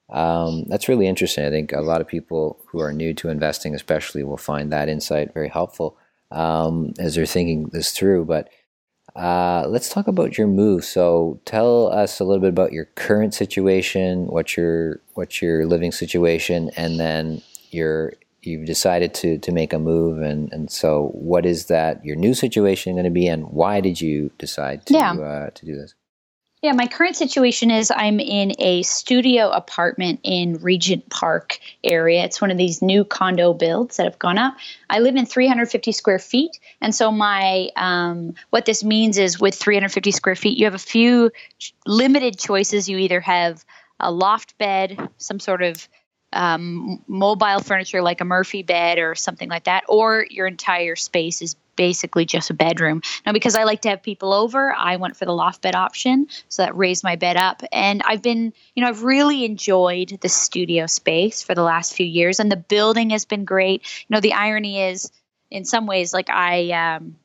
um, 0.08 0.64
that's 0.64 0.88
really 0.88 1.06
interesting. 1.06 1.45
I 1.45 1.50
think 1.50 1.73
a 1.73 1.80
lot 1.80 2.00
of 2.00 2.06
people 2.06 2.59
who 2.66 2.80
are 2.80 2.92
new 2.92 3.12
to 3.14 3.28
investing, 3.28 3.75
especially, 3.75 4.23
will 4.23 4.37
find 4.37 4.73
that 4.73 4.88
insight 4.88 5.35
very 5.35 5.49
helpful 5.49 5.97
um, 6.30 6.95
as 6.99 7.14
they're 7.14 7.26
thinking 7.26 7.66
this 7.73 7.92
through. 7.92 8.25
But 8.25 8.49
uh, 9.16 9.66
let's 9.68 9.88
talk 9.88 10.06
about 10.06 10.37
your 10.37 10.46
move. 10.46 10.85
So 10.85 11.40
tell 11.44 11.90
us 11.92 12.20
a 12.20 12.25
little 12.25 12.40
bit 12.40 12.50
about 12.50 12.73
your 12.73 12.85
current 12.96 13.35
situation, 13.35 14.26
what 14.26 14.56
your 14.56 15.00
what's 15.14 15.40
your 15.40 15.66
living 15.66 15.92
situation, 15.92 16.70
and 16.76 17.00
then 17.00 17.42
your 17.70 18.12
you've 18.42 18.66
decided 18.66 19.14
to 19.14 19.38
to 19.38 19.52
make 19.52 19.73
a 19.73 19.78
move, 19.78 20.20
and 20.20 20.52
and 20.52 20.70
so 20.70 21.11
what 21.14 21.46
is 21.46 21.66
that 21.66 22.04
your 22.04 22.16
new 22.16 22.35
situation 22.35 22.94
going 22.94 23.04
to 23.04 23.11
be, 23.11 23.26
and 23.26 23.49
why 23.49 23.80
did 23.80 24.00
you 24.00 24.30
decide 24.38 24.85
to 24.87 24.94
yeah. 24.94 25.12
uh, 25.12 25.50
to 25.50 25.66
do 25.66 25.76
this? 25.76 25.94
Yeah, 26.66 26.73
my 26.73 26.88
current 26.88 27.14
situation 27.14 27.70
is 27.70 27.92
I'm 27.94 28.18
in 28.18 28.54
a 28.58 28.82
studio 28.82 29.50
apartment 29.50 30.18
in 30.25 30.56
Regent 30.56 31.08
Park 31.11 31.61
area. 31.85 32.25
It's 32.25 32.40
one 32.40 32.50
of 32.50 32.58
these 32.58 32.82
new 32.82 33.04
condo 33.04 33.54
builds 33.54 33.99
that 33.99 34.02
have 34.02 34.18
gone 34.18 34.37
up. 34.37 34.56
I 34.90 34.99
live 34.99 35.14
in 35.14 35.26
350 35.26 35.92
square 35.92 36.18
feet, 36.18 36.58
and 36.80 36.92
so 36.92 37.12
my 37.12 37.70
um, 37.76 38.35
what 38.50 38.64
this 38.64 38.82
means 38.82 39.16
is 39.16 39.38
with 39.38 39.54
350 39.54 40.11
square 40.11 40.35
feet, 40.35 40.58
you 40.58 40.64
have 40.64 40.75
a 40.75 40.78
few 40.78 41.30
limited 41.87 42.37
choices. 42.37 42.88
You 42.88 42.99
either 42.99 43.20
have 43.20 43.64
a 44.00 44.11
loft 44.11 44.58
bed, 44.58 44.99
some 45.18 45.38
sort 45.38 45.62
of 45.62 45.88
um, 46.32 47.00
mobile 47.06 47.61
furniture 47.61 48.02
like 48.02 48.20
a 48.20 48.25
Murphy 48.25 48.64
bed 48.64 48.99
or 48.99 49.14
something 49.14 49.49
like 49.49 49.66
that, 49.66 49.85
or 49.88 50.26
your 50.28 50.49
entire 50.49 50.96
space 50.96 51.42
is 51.42 51.54
basically 51.76 52.25
just 52.25 52.50
a 52.50 52.54
bedroom. 52.54 53.02
Now, 53.25 53.33
because 53.33 53.54
I 53.54 53.64
like 53.64 53.83
to 53.83 53.90
have 53.90 54.02
people 54.02 54.33
over, 54.33 54.73
I 54.73 54.97
went 54.97 55.16
for 55.16 55.25
the 55.25 55.33
loft 55.33 55.62
bed 55.62 55.75
option. 55.75 56.26
So 56.49 56.62
that 56.62 56.76
raised 56.76 57.04
my 57.04 57.16
bed 57.16 57.37
up. 57.37 57.62
And 57.73 58.02
I've 58.04 58.23
been, 58.23 58.52
you 58.75 58.83
know, 58.83 58.88
I've 58.88 59.04
really 59.04 59.45
enjoyed 59.45 60.18
the 60.21 60.28
studio 60.28 60.87
space 60.87 61.42
for 61.42 61.54
the 61.54 61.62
last 61.62 61.95
few 61.95 62.06
years. 62.06 62.40
And 62.40 62.50
the 62.50 62.56
building 62.56 63.11
has 63.11 63.25
been 63.25 63.45
great. 63.45 63.83
You 64.09 64.14
know, 64.14 64.21
the 64.21 64.33
irony 64.33 64.83
is, 64.83 65.11
in 65.50 65.64
some 65.64 65.87
ways, 65.87 66.12
like 66.12 66.30
I, 66.30 66.71
um, 66.73 67.16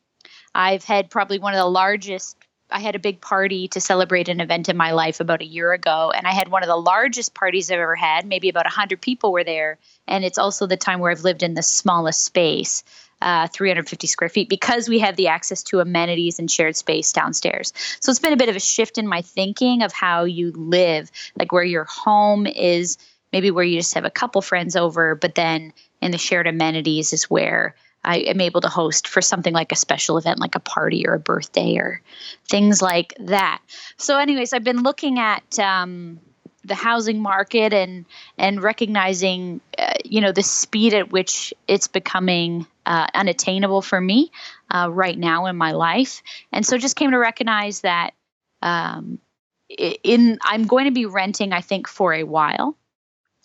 I've 0.54 0.84
had 0.84 1.10
probably 1.10 1.38
one 1.38 1.54
of 1.54 1.58
the 1.58 1.66
largest 1.66 2.36
I 2.72 2.80
had 2.80 2.96
a 2.96 3.00
big 3.00 3.20
party 3.20 3.68
to 3.68 3.80
celebrate 3.80 4.28
an 4.28 4.40
event 4.40 4.68
in 4.68 4.76
my 4.76 4.92
life 4.92 5.20
about 5.20 5.42
a 5.42 5.46
year 5.46 5.72
ago, 5.72 6.10
and 6.14 6.26
I 6.26 6.32
had 6.32 6.48
one 6.48 6.62
of 6.62 6.68
the 6.68 6.76
largest 6.76 7.34
parties 7.34 7.70
I've 7.70 7.78
ever 7.78 7.94
had. 7.94 8.26
Maybe 8.26 8.48
about 8.48 8.64
100 8.64 9.00
people 9.00 9.32
were 9.32 9.44
there. 9.44 9.78
And 10.08 10.24
it's 10.24 10.38
also 10.38 10.66
the 10.66 10.76
time 10.76 11.00
where 11.00 11.10
I've 11.10 11.24
lived 11.24 11.42
in 11.42 11.54
the 11.54 11.62
smallest 11.62 12.24
space. 12.24 12.82
Uh, 13.22 13.46
350 13.46 14.08
square 14.08 14.28
feet 14.28 14.48
because 14.48 14.88
we 14.88 14.98
have 14.98 15.14
the 15.14 15.28
access 15.28 15.62
to 15.62 15.78
amenities 15.78 16.40
and 16.40 16.50
shared 16.50 16.74
space 16.74 17.12
downstairs. 17.12 17.72
So 18.00 18.10
it's 18.10 18.18
been 18.18 18.32
a 18.32 18.36
bit 18.36 18.48
of 18.48 18.56
a 18.56 18.60
shift 18.60 18.98
in 18.98 19.06
my 19.06 19.22
thinking 19.22 19.82
of 19.82 19.92
how 19.92 20.24
you 20.24 20.50
live, 20.50 21.08
like 21.38 21.52
where 21.52 21.62
your 21.62 21.84
home 21.84 22.48
is, 22.48 22.98
maybe 23.32 23.52
where 23.52 23.64
you 23.64 23.78
just 23.78 23.94
have 23.94 24.04
a 24.04 24.10
couple 24.10 24.42
friends 24.42 24.74
over, 24.74 25.14
but 25.14 25.36
then 25.36 25.72
in 26.00 26.10
the 26.10 26.18
shared 26.18 26.48
amenities 26.48 27.12
is 27.12 27.30
where 27.30 27.76
I 28.02 28.18
am 28.18 28.40
able 28.40 28.60
to 28.62 28.68
host 28.68 29.06
for 29.06 29.22
something 29.22 29.54
like 29.54 29.70
a 29.70 29.76
special 29.76 30.18
event, 30.18 30.40
like 30.40 30.56
a 30.56 30.60
party 30.60 31.06
or 31.06 31.14
a 31.14 31.20
birthday 31.20 31.76
or 31.76 32.02
things 32.48 32.82
like 32.82 33.14
that. 33.20 33.62
So, 33.98 34.18
anyways, 34.18 34.52
I've 34.52 34.64
been 34.64 34.82
looking 34.82 35.20
at 35.20 35.60
um, 35.60 36.18
the 36.64 36.74
housing 36.74 37.20
market 37.20 37.72
and 37.72 38.04
and 38.38 38.62
recognizing, 38.62 39.60
uh, 39.78 39.94
you 40.04 40.20
know, 40.20 40.32
the 40.32 40.42
speed 40.42 40.94
at 40.94 41.10
which 41.10 41.52
it's 41.66 41.88
becoming 41.88 42.66
uh, 42.86 43.06
unattainable 43.14 43.82
for 43.82 44.00
me 44.00 44.30
uh, 44.70 44.88
right 44.90 45.18
now 45.18 45.46
in 45.46 45.56
my 45.56 45.72
life, 45.72 46.22
and 46.52 46.64
so 46.64 46.78
just 46.78 46.96
came 46.96 47.10
to 47.10 47.18
recognize 47.18 47.80
that. 47.80 48.12
Um, 48.60 49.18
in 49.68 50.38
I'm 50.42 50.66
going 50.66 50.84
to 50.84 50.90
be 50.92 51.06
renting, 51.06 51.52
I 51.52 51.62
think, 51.62 51.88
for 51.88 52.12
a 52.12 52.24
while. 52.24 52.76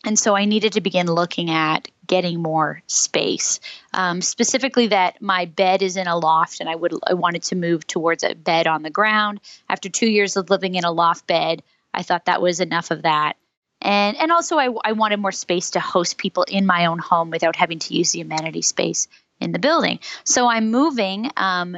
And 0.05 0.17
so 0.17 0.35
I 0.35 0.45
needed 0.45 0.73
to 0.73 0.81
begin 0.81 1.07
looking 1.07 1.49
at 1.49 1.89
getting 2.05 2.41
more 2.41 2.81
space. 2.87 3.59
Um, 3.93 4.21
specifically, 4.21 4.87
that 4.87 5.21
my 5.21 5.45
bed 5.45 5.81
is 5.81 5.97
in 5.97 6.07
a 6.07 6.17
loft, 6.17 6.59
and 6.59 6.69
I 6.69 6.75
would 6.75 6.93
I 7.05 7.13
wanted 7.13 7.43
to 7.43 7.55
move 7.55 7.85
towards 7.85 8.23
a 8.23 8.35
bed 8.35 8.67
on 8.67 8.83
the 8.83 8.89
ground. 8.89 9.41
After 9.67 9.89
two 9.89 10.09
years 10.09 10.37
of 10.37 10.49
living 10.49 10.75
in 10.75 10.85
a 10.85 10.91
loft 10.91 11.27
bed, 11.27 11.63
I 11.97 12.03
thought 12.03 12.25
that 12.25 12.41
was 12.41 12.59
enough 12.59 12.91
of 12.91 13.01
that. 13.01 13.33
And 13.81 14.15
and 14.17 14.31
also 14.31 14.57
I, 14.57 14.69
I 14.85 14.91
wanted 14.93 15.19
more 15.19 15.31
space 15.31 15.71
to 15.71 15.79
host 15.79 16.17
people 16.17 16.43
in 16.43 16.65
my 16.65 16.85
own 16.85 16.99
home 16.99 17.31
without 17.31 17.55
having 17.55 17.79
to 17.79 17.93
use 17.95 18.11
the 18.11 18.21
amenity 18.21 18.61
space 18.61 19.07
in 19.41 19.51
the 19.51 19.59
building. 19.59 19.99
So 20.23 20.47
I'm 20.47 20.71
moving 20.71 21.31
um, 21.37 21.77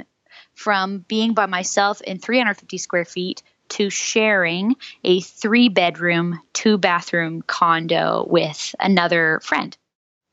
from 0.54 1.06
being 1.08 1.34
by 1.34 1.46
myself 1.46 2.02
in 2.02 2.20
350 2.20 2.78
square 2.78 3.06
feet 3.06 3.44
to 3.70 3.90
sharing 3.90 4.76
a 5.04 5.22
three 5.22 5.70
bedroom, 5.70 6.42
two 6.54 6.78
bathroom 6.78 7.42
condo 7.44 8.26
with 8.28 8.76
another 8.80 9.40
friend. 9.44 9.78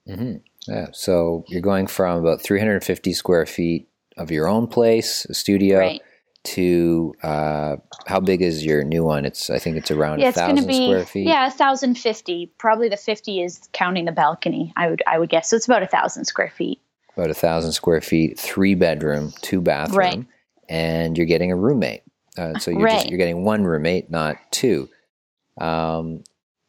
Mm-hmm. 0.09 0.37
Yeah. 0.67 0.89
So 0.93 1.45
you're 1.49 1.61
going 1.61 1.87
from 1.87 2.21
about 2.21 2.43
350 2.43 3.13
square 3.13 3.47
feet 3.47 3.89
of 4.17 4.31
your 4.31 4.49
own 4.49 4.67
place, 4.67 5.27
a 5.27 5.35
studio, 5.35 5.79
right. 5.79 6.03
To 6.47 7.15
uh, 7.23 7.77
how 8.07 8.21
big 8.21 8.41
is 8.41 8.65
your 8.65 8.85
new 8.85 9.05
one? 9.05 9.25
It's 9.25 9.51
I 9.51 9.59
think 9.59 9.77
it's 9.77 9.91
around 9.91 10.21
yeah, 10.21 10.29
a 10.29 10.33
thousand 10.33 10.73
square 10.73 11.05
feet. 11.05 11.27
Yeah, 11.27 11.47
a 11.47 11.51
thousand 11.51 11.97
fifty. 11.97 12.53
Probably 12.59 12.89
the 12.89 12.97
fifty 12.97 13.43
is 13.43 13.69
counting 13.73 14.05
the 14.05 14.13
balcony. 14.13 14.73
I 14.77 14.89
would 14.89 15.03
I 15.07 15.19
would 15.19 15.29
guess. 15.29 15.51
So 15.51 15.57
it's 15.57 15.67
about 15.67 15.83
a 15.83 15.87
thousand 15.87 16.25
square 16.27 16.51
feet. 16.51 16.81
About 17.17 17.31
a 17.31 17.35
thousand 17.35 17.73
square 17.73 18.01
feet, 18.01 18.39
three 18.39 18.75
bedroom, 18.75 19.33
two 19.43 19.61
bathroom, 19.61 19.97
right. 19.97 20.27
and 20.69 21.17
you're 21.17 21.27
getting 21.27 21.51
a 21.51 21.57
roommate. 21.57 22.03
Uh, 22.39 22.59
so 22.59 22.71
you're 22.71 22.83
right. 22.83 22.93
just, 22.93 23.09
you're 23.09 23.19
getting 23.19 23.45
one 23.45 23.65
roommate, 23.65 24.11
not 24.11 24.37
two. 24.51 24.89
Um, 25.59 26.23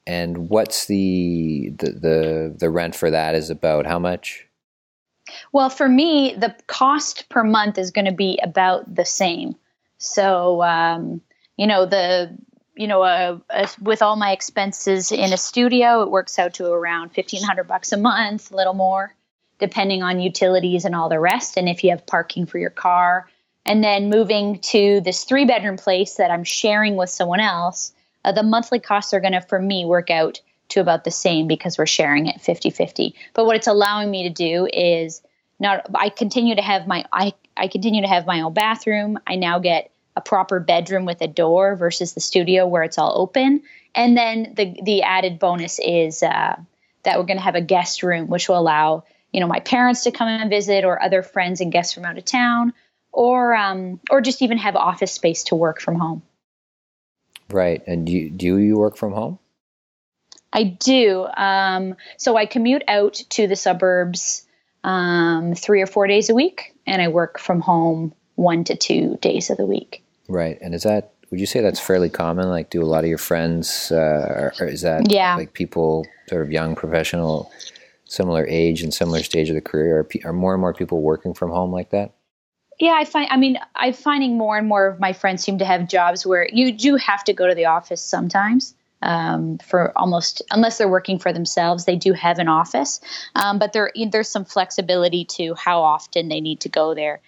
and 0.06 0.50
what's 0.50 0.86
the, 0.86 1.72
the 1.78 1.92
the 1.92 2.56
the 2.58 2.70
rent 2.70 2.96
for 2.96 3.12
that 3.12 3.36
is 3.36 3.50
about 3.50 3.86
how 3.86 4.00
much? 4.00 4.48
Well, 5.52 5.70
for 5.70 5.90
me, 5.90 6.36
the 6.38 6.56
cost 6.68 7.28
per 7.28 7.44
month 7.44 7.78
is 7.78 7.92
going 7.92 8.06
to 8.06 8.14
be 8.14 8.40
about 8.42 8.96
the 8.96 9.06
same. 9.06 9.56
So, 9.98 10.62
um, 10.64 11.22
you 11.58 11.68
know, 11.68 11.86
the 11.86 12.38
you 12.76 12.88
know, 12.88 13.02
uh, 13.02 13.40
uh, 13.50 13.68
with 13.82 14.04
all 14.04 14.16
my 14.16 14.32
expenses 14.32 15.12
in 15.12 15.34
a 15.34 15.38
studio, 15.38 16.04
it 16.04 16.12
works 16.12 16.38
out 16.38 16.54
to 16.56 16.68
around 16.68 17.10
fifteen 17.10 17.44
hundred 17.44 17.68
bucks 17.68 17.92
a 17.92 17.98
month, 17.98 18.52
a 18.52 18.56
little 18.56 18.76
more, 18.76 19.16
depending 19.60 20.04
on 20.04 20.20
utilities 20.20 20.86
and 20.86 20.96
all 20.96 21.10
the 21.10 21.20
rest. 21.20 21.58
And 21.58 21.68
if 21.68 21.84
you 21.84 21.90
have 21.90 22.06
parking 22.06 22.46
for 22.46 22.60
your 22.60 22.70
car, 22.70 23.28
and 23.66 23.84
then 23.84 24.10
moving 24.10 24.60
to 24.60 25.02
this 25.02 25.24
three 25.24 25.46
bedroom 25.46 25.78
place 25.78 26.16
that 26.16 26.32
I'm 26.32 26.44
sharing 26.44 26.96
with 26.96 27.10
someone 27.10 27.40
else, 27.40 27.94
uh, 28.24 28.32
the 28.32 28.44
monthly 28.44 28.80
costs 28.80 29.14
are 29.14 29.20
going 29.20 29.34
to, 29.34 29.42
for 29.42 29.60
me, 29.60 29.84
work 29.86 30.10
out 30.10 30.40
to 30.70 30.80
about 30.80 31.04
the 31.04 31.12
same 31.12 31.48
because 31.48 31.78
we're 31.78 31.86
sharing 31.86 32.28
it 32.28 32.42
50 32.42 32.70
50. 32.70 33.16
But 33.34 33.46
what 33.46 33.56
it's 33.56 33.68
allowing 33.68 34.12
me 34.12 34.24
to 34.24 34.30
do 34.30 34.68
is 34.72 35.22
not, 35.60 35.86
I 35.96 36.10
continue 36.10 36.56
to 36.56 36.62
have 36.62 36.88
my, 36.88 37.06
I, 37.12 37.34
I 37.58 37.68
continue 37.68 38.02
to 38.02 38.08
have 38.08 38.26
my 38.26 38.42
own 38.42 38.54
bathroom. 38.54 39.20
I 39.28 39.36
now 39.36 39.60
get 39.60 39.92
a 40.16 40.22
proper 40.22 40.60
bedroom 40.60 41.06
with 41.06 41.22
a 41.22 41.28
door 41.28 41.76
versus 41.76 42.14
the 42.14 42.20
studio 42.20 42.66
where 42.66 42.84
it's 42.84 42.98
all 42.98 43.14
open. 43.20 43.64
And 43.94 44.18
then 44.18 44.54
the, 44.56 44.76
the 44.84 45.04
added 45.04 45.40
bonus 45.40 45.80
is 45.80 46.24
uh, 46.24 46.56
that 47.04 47.18
we're 47.18 47.26
going 47.26 47.38
to 47.38 47.44
have 47.44 47.56
a 47.56 47.62
guest 47.62 48.04
room, 48.04 48.28
which 48.28 48.50
will 48.50 48.58
allow, 48.58 49.04
you 49.32 49.40
know, 49.40 49.48
my 49.48 49.60
parents 49.60 50.04
to 50.04 50.12
come 50.12 50.28
and 50.28 50.50
visit 50.50 50.86
or 50.86 51.02
other 51.02 51.22
friends 51.22 51.62
and 51.62 51.72
guests 51.72 51.94
from 51.94 52.06
out 52.06 52.18
of 52.18 52.26
town 52.26 52.74
or 53.12 53.56
um, 53.56 54.00
or 54.10 54.22
just 54.22 54.42
even 54.42 54.58
have 54.58 54.76
office 54.76 55.12
space 55.12 55.44
to 55.44 55.56
work 55.56 55.82
from 55.82 55.96
home. 55.96 56.24
Right. 57.50 57.82
And 57.88 58.06
do 58.06 58.12
you, 58.12 58.30
do 58.30 58.58
you 58.58 58.78
work 58.78 58.98
from 58.98 59.14
home? 59.14 59.40
I 60.52 60.64
do. 60.64 61.28
Um, 61.38 61.96
so 62.18 62.36
I 62.36 62.46
commute 62.46 62.84
out 62.88 63.14
to 63.30 63.48
the 63.48 63.56
suburbs 63.56 64.47
um, 64.88 65.54
three 65.54 65.82
or 65.82 65.86
four 65.86 66.08
days 66.08 66.30
a 66.30 66.34
week, 66.34 66.74
and 66.88 67.02
I 67.02 67.10
work 67.10 67.40
from 67.40 67.60
home 67.60 68.14
one 68.36 68.64
to 68.64 68.76
two 68.76 69.18
days 69.22 69.50
of 69.50 69.58
the 69.58 69.66
week. 69.66 70.02
Right. 70.30 70.58
And 70.62 70.74
is 70.74 70.84
that 70.84 71.12
would 71.30 71.42
you 71.42 71.46
say 71.46 71.60
that's 71.60 71.80
fairly 71.80 72.10
common? 72.10 72.48
Like, 72.48 72.70
do 72.70 72.82
a 72.82 72.86
lot 72.86 73.04
of 73.04 73.10
your 73.10 73.18
friends, 73.18 73.92
uh, 73.92 74.52
or 74.60 74.66
is 74.66 74.82
that 74.84 75.12
yeah. 75.12 75.36
like 75.36 75.52
people 75.52 76.08
sort 76.30 76.42
of 76.42 76.52
young, 76.52 76.74
professional, 76.74 77.52
similar 78.06 78.48
age 78.48 78.82
and 78.82 78.94
similar 78.94 79.24
stage 79.24 79.50
of 79.50 79.56
the 79.56 79.62
career? 79.62 80.00
Are, 80.00 80.30
are 80.30 80.34
more 80.34 80.54
and 80.54 80.62
more 80.62 80.74
people 80.74 81.02
working 81.02 81.34
from 81.34 81.52
home 81.52 81.72
like 81.72 81.90
that? 81.90 82.14
Yeah, 82.80 82.94
I 82.94 83.04
find. 83.04 83.28
I 83.30 83.36
mean, 83.36 83.58
I'm 83.76 83.92
finding 83.92 84.38
more 84.38 84.58
and 84.58 84.68
more 84.68 84.88
of 84.88 85.02
my 85.02 85.12
friends 85.12 85.44
seem 85.44 85.58
to 85.58 85.66
have 85.66 85.90
jobs 85.90 86.26
where 86.26 86.48
you 86.54 86.72
do 86.72 86.96
have 86.96 87.26
to 87.26 87.34
go 87.34 87.46
to 87.46 87.56
the 87.56 87.66
office 87.66 88.02
sometimes. 88.02 88.74
Um, 89.02 89.60
for 89.60 89.96
almost 89.96 90.42
unless 90.50 90.80
they're 90.80 90.90
working 90.90 91.20
for 91.20 91.32
themselves, 91.32 91.86
they 91.86 91.98
do 91.98 92.14
have 92.14 92.40
an 92.40 92.48
office, 92.48 93.00
um, 93.36 93.60
but 93.60 93.72
there 93.72 93.92
there's 94.12 94.30
some 94.30 94.44
flexibility 94.44 95.26
to 95.38 95.54
how 95.54 95.84
often 95.84 96.30
they 96.30 96.42
need 96.42 96.62
to 96.62 96.70
go 96.70 96.96
there. 96.96 97.22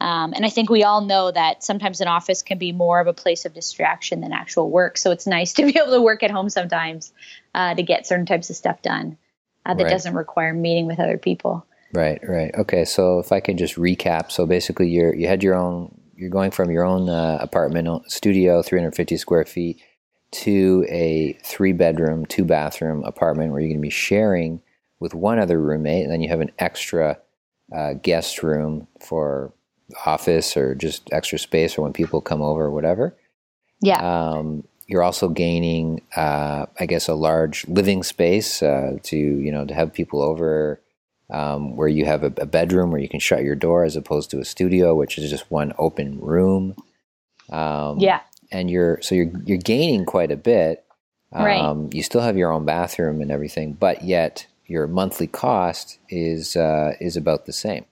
Um, 0.00 0.32
and 0.34 0.46
I 0.46 0.48
think 0.48 0.70
we 0.70 0.82
all 0.82 1.02
know 1.02 1.30
that 1.30 1.62
sometimes 1.62 2.00
an 2.00 2.08
office 2.08 2.42
can 2.42 2.56
be 2.56 2.72
more 2.72 3.00
of 3.00 3.06
a 3.06 3.12
place 3.12 3.44
of 3.44 3.52
distraction 3.52 4.22
than 4.22 4.32
actual 4.32 4.70
work. 4.70 4.96
So 4.96 5.10
it's 5.10 5.26
nice 5.26 5.52
to 5.54 5.64
be 5.64 5.78
able 5.78 5.92
to 5.92 6.00
work 6.00 6.22
at 6.22 6.30
home 6.30 6.48
sometimes 6.48 7.12
uh, 7.54 7.74
to 7.74 7.82
get 7.82 8.06
certain 8.06 8.26
types 8.26 8.48
of 8.50 8.56
stuff 8.56 8.80
done 8.80 9.18
uh, 9.66 9.74
that 9.74 9.84
right. 9.84 9.90
doesn't 9.90 10.14
require 10.14 10.54
meeting 10.54 10.86
with 10.86 10.98
other 11.00 11.18
people. 11.18 11.66
Right, 11.92 12.20
right. 12.26 12.54
Okay, 12.54 12.84
so 12.84 13.18
if 13.18 13.32
I 13.32 13.40
can 13.40 13.56
just 13.56 13.74
recap, 13.74 14.30
so 14.30 14.46
basically 14.46 14.88
you're 14.88 15.12
you 15.14 15.26
had 15.26 15.42
your 15.42 15.56
own 15.56 16.00
you're 16.14 16.30
going 16.30 16.50
from 16.50 16.70
your 16.70 16.84
own 16.84 17.08
uh, 17.08 17.38
apartment 17.40 18.10
studio, 18.10 18.62
350 18.62 19.16
square 19.16 19.44
feet, 19.44 19.82
to 20.32 20.86
a 20.88 21.38
three 21.44 21.72
bedroom, 21.72 22.26
two 22.26 22.44
bathroom 22.44 23.04
apartment 23.04 23.52
where 23.52 23.60
you're 23.60 23.68
going 23.68 23.80
to 23.80 23.82
be 23.82 23.90
sharing 23.90 24.62
with 25.00 25.14
one 25.14 25.38
other 25.38 25.60
roommate, 25.60 26.04
and 26.04 26.12
then 26.12 26.20
you 26.20 26.28
have 26.28 26.40
an 26.40 26.52
extra 26.58 27.18
uh, 27.74 27.94
guest 27.94 28.42
room 28.42 28.86
for 29.00 29.52
office 30.06 30.56
or 30.56 30.74
just 30.74 31.08
extra 31.12 31.38
space 31.38 31.76
or 31.76 31.82
when 31.82 31.92
people 31.92 32.20
come 32.20 32.42
over 32.42 32.64
or 32.64 32.70
whatever. 32.70 33.16
Yeah. 33.80 33.98
Um, 33.98 34.64
you're 34.86 35.02
also 35.02 35.28
gaining, 35.28 36.02
uh, 36.16 36.66
I 36.78 36.86
guess, 36.86 37.08
a 37.08 37.14
large 37.14 37.66
living 37.68 38.02
space 38.02 38.62
uh, 38.62 38.98
to 39.04 39.16
you 39.16 39.52
know 39.52 39.64
to 39.64 39.74
have 39.74 39.92
people 39.92 40.20
over 40.20 40.80
um, 41.30 41.76
where 41.76 41.88
you 41.88 42.04
have 42.06 42.24
a, 42.24 42.32
a, 42.38 42.46
bedroom 42.46 42.90
where 42.90 43.00
you 43.00 43.08
can 43.08 43.20
shut 43.20 43.44
your 43.44 43.54
door 43.54 43.84
as 43.84 43.94
opposed 43.94 44.30
to 44.30 44.40
a 44.40 44.44
studio, 44.44 44.96
which 44.96 45.16
is 45.16 45.30
just 45.30 45.48
one 45.50 45.72
open 45.78 46.18
room. 46.20 46.74
Um, 47.50 48.00
yeah, 48.00 48.20
and 48.50 48.70
you're 48.70 49.00
so 49.02 49.14
you're 49.14 49.30
you're 49.44 49.58
gaining 49.58 50.04
quite 50.04 50.30
a 50.30 50.36
bit. 50.36 50.84
Um, 51.32 51.44
right. 51.44 51.94
You 51.94 52.02
still 52.02 52.20
have 52.20 52.36
your 52.36 52.52
own 52.52 52.64
bathroom 52.64 53.20
and 53.20 53.30
everything, 53.30 53.74
but 53.74 54.02
yet 54.02 54.46
your 54.66 54.86
monthly 54.86 55.26
cost 55.26 55.98
is 56.08 56.56
uh, 56.56 56.94
is 57.00 57.16
about 57.16 57.46
the 57.46 57.52
same. 57.52 57.84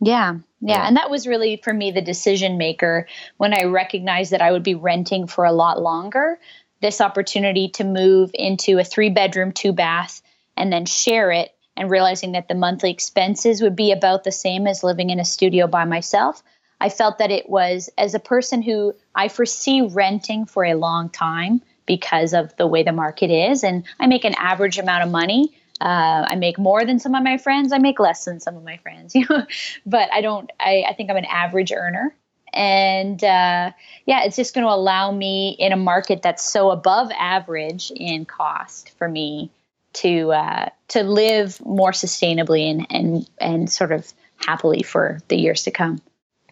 Yeah, 0.00 0.34
yeah, 0.60 0.76
yeah, 0.76 0.86
and 0.86 0.96
that 0.96 1.10
was 1.10 1.26
really 1.26 1.60
for 1.62 1.72
me 1.72 1.90
the 1.90 2.02
decision 2.02 2.56
maker 2.56 3.08
when 3.36 3.52
I 3.52 3.64
recognized 3.64 4.32
that 4.32 4.42
I 4.42 4.52
would 4.52 4.62
be 4.62 4.74
renting 4.74 5.26
for 5.26 5.44
a 5.44 5.52
lot 5.52 5.80
longer. 5.80 6.38
This 6.80 7.00
opportunity 7.00 7.70
to 7.70 7.84
move 7.84 8.30
into 8.34 8.78
a 8.78 8.84
three 8.84 9.10
bedroom, 9.10 9.50
two 9.50 9.72
bath, 9.72 10.22
and 10.56 10.72
then 10.72 10.86
share 10.86 11.32
it 11.32 11.52
and 11.78 11.90
realizing 11.90 12.32
that 12.32 12.48
the 12.48 12.54
monthly 12.54 12.90
expenses 12.90 13.62
would 13.62 13.76
be 13.76 13.92
about 13.92 14.24
the 14.24 14.32
same 14.32 14.66
as 14.66 14.82
living 14.82 15.10
in 15.10 15.20
a 15.20 15.24
studio 15.24 15.68
by 15.68 15.84
myself, 15.84 16.42
I 16.80 16.88
felt 16.88 17.18
that 17.18 17.30
it 17.30 17.48
was, 17.48 17.88
as 17.96 18.14
a 18.14 18.20
person 18.20 18.62
who 18.62 18.94
I 19.18 19.26
foresee 19.26 19.82
renting 19.82 20.46
for 20.46 20.64
a 20.64 20.74
long 20.74 21.10
time 21.10 21.60
because 21.86 22.32
of 22.32 22.54
the 22.56 22.68
way 22.68 22.84
the 22.84 22.92
market 22.92 23.32
is, 23.32 23.64
and 23.64 23.82
I 23.98 24.06
make 24.06 24.24
an 24.24 24.34
average 24.38 24.78
amount 24.78 25.02
of 25.02 25.10
money. 25.10 25.52
Uh, 25.80 26.24
I 26.28 26.36
make 26.36 26.56
more 26.56 26.84
than 26.84 27.00
some 27.00 27.16
of 27.16 27.24
my 27.24 27.36
friends. 27.36 27.72
I 27.72 27.78
make 27.78 27.98
less 27.98 28.24
than 28.24 28.38
some 28.38 28.56
of 28.56 28.62
my 28.62 28.76
friends, 28.76 29.14
you 29.16 29.26
know, 29.28 29.44
but 29.84 30.08
I 30.12 30.20
don't. 30.20 30.48
I, 30.60 30.84
I 30.88 30.94
think 30.94 31.10
I'm 31.10 31.16
an 31.16 31.24
average 31.24 31.72
earner, 31.72 32.14
and 32.54 33.22
uh, 33.24 33.72
yeah, 34.06 34.24
it's 34.24 34.36
just 34.36 34.54
going 34.54 34.64
to 34.64 34.72
allow 34.72 35.10
me 35.10 35.56
in 35.58 35.72
a 35.72 35.76
market 35.76 36.22
that's 36.22 36.48
so 36.48 36.70
above 36.70 37.10
average 37.18 37.90
in 37.90 38.24
cost 38.24 38.96
for 38.98 39.08
me 39.08 39.50
to 39.94 40.30
uh, 40.30 40.68
to 40.88 41.02
live 41.02 41.60
more 41.66 41.90
sustainably 41.90 42.70
and 42.70 42.86
and 42.90 43.28
and 43.40 43.72
sort 43.72 43.90
of 43.90 44.12
happily 44.36 44.84
for 44.84 45.18
the 45.26 45.36
years 45.36 45.64
to 45.64 45.72
come. 45.72 46.00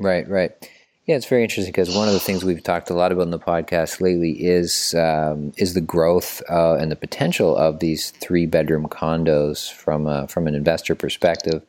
Right, 0.00 0.28
right. 0.28 0.68
Yeah, 1.06 1.14
it's 1.14 1.26
very 1.26 1.44
interesting 1.44 1.70
because 1.70 1.94
one 1.94 2.08
of 2.08 2.14
the 2.14 2.20
things 2.20 2.44
we've 2.44 2.64
talked 2.64 2.90
a 2.90 2.94
lot 2.94 3.12
about 3.12 3.22
in 3.22 3.30
the 3.30 3.38
podcast 3.38 4.00
lately 4.00 4.32
is 4.32 4.92
um, 4.94 5.52
is 5.56 5.74
the 5.74 5.80
growth 5.80 6.42
uh, 6.50 6.74
and 6.74 6.90
the 6.90 6.96
potential 6.96 7.56
of 7.56 7.78
these 7.78 8.10
three 8.10 8.44
bedroom 8.44 8.88
condos 8.88 9.72
from 9.72 10.08
a, 10.08 10.26
from 10.26 10.48
an 10.48 10.56
investor 10.56 10.96
perspective. 10.96 11.62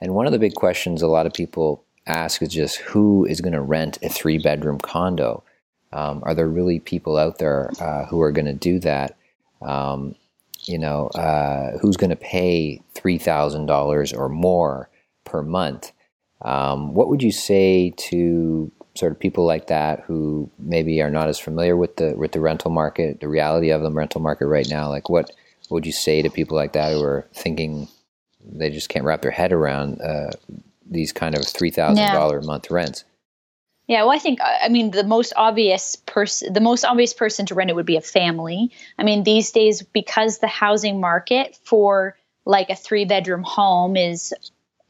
And 0.00 0.14
one 0.14 0.26
of 0.26 0.32
the 0.32 0.38
big 0.38 0.54
questions 0.54 1.02
a 1.02 1.08
lot 1.08 1.26
of 1.26 1.34
people 1.34 1.82
ask 2.06 2.40
is 2.40 2.50
just 2.50 2.76
who 2.76 3.24
is 3.24 3.40
going 3.40 3.52
to 3.52 3.60
rent 3.60 3.98
a 4.00 4.08
three 4.08 4.38
bedroom 4.38 4.78
condo? 4.78 5.42
Um, 5.92 6.22
are 6.24 6.34
there 6.34 6.48
really 6.48 6.78
people 6.78 7.16
out 7.16 7.38
there 7.38 7.72
uh, 7.80 8.06
who 8.06 8.20
are 8.20 8.30
going 8.30 8.46
to 8.46 8.54
do 8.54 8.78
that? 8.78 9.16
Um, 9.60 10.14
you 10.66 10.78
know, 10.78 11.08
uh, 11.08 11.78
who's 11.78 11.96
going 11.96 12.10
to 12.10 12.16
pay 12.16 12.80
three 12.94 13.18
thousand 13.18 13.66
dollars 13.66 14.12
or 14.12 14.28
more 14.28 14.88
per 15.24 15.42
month? 15.42 15.90
Um, 16.42 16.94
what 16.94 17.08
would 17.08 17.22
you 17.22 17.32
say 17.32 17.92
to 17.96 18.70
sort 18.94 19.12
of 19.12 19.18
people 19.18 19.44
like 19.44 19.68
that 19.68 20.00
who 20.00 20.50
maybe 20.58 21.00
are 21.02 21.10
not 21.10 21.28
as 21.28 21.38
familiar 21.38 21.76
with 21.76 21.96
the 21.96 22.14
with 22.16 22.32
the 22.32 22.40
rental 22.40 22.70
market, 22.70 23.20
the 23.20 23.28
reality 23.28 23.70
of 23.70 23.82
the 23.82 23.90
rental 23.90 24.20
market 24.20 24.46
right 24.46 24.68
now? 24.68 24.88
Like, 24.88 25.08
what 25.08 25.30
would 25.70 25.86
you 25.86 25.92
say 25.92 26.22
to 26.22 26.30
people 26.30 26.56
like 26.56 26.72
that 26.72 26.92
who 26.92 27.02
are 27.02 27.26
thinking 27.34 27.88
they 28.44 28.70
just 28.70 28.88
can't 28.88 29.04
wrap 29.04 29.22
their 29.22 29.30
head 29.30 29.52
around 29.52 30.00
uh, 30.00 30.30
these 30.88 31.12
kind 31.12 31.36
of 31.36 31.46
three 31.46 31.70
thousand 31.70 31.98
yeah. 31.98 32.12
dollar 32.12 32.38
a 32.38 32.44
month 32.44 32.70
rents? 32.70 33.04
Yeah, 33.88 34.02
well, 34.02 34.12
I 34.12 34.18
think 34.18 34.40
I 34.42 34.68
mean 34.68 34.90
the 34.90 35.04
most 35.04 35.32
obvious 35.36 35.96
person, 35.96 36.52
the 36.52 36.60
most 36.60 36.84
obvious 36.84 37.14
person 37.14 37.46
to 37.46 37.54
rent 37.54 37.70
it 37.70 37.76
would 37.76 37.86
be 37.86 37.96
a 37.96 38.02
family. 38.02 38.70
I 38.98 39.02
mean, 39.02 39.24
these 39.24 39.50
days 39.50 39.82
because 39.82 40.38
the 40.38 40.46
housing 40.46 41.00
market 41.00 41.58
for 41.64 42.16
like 42.44 42.70
a 42.70 42.76
three 42.76 43.06
bedroom 43.06 43.42
home 43.42 43.96
is 43.96 44.34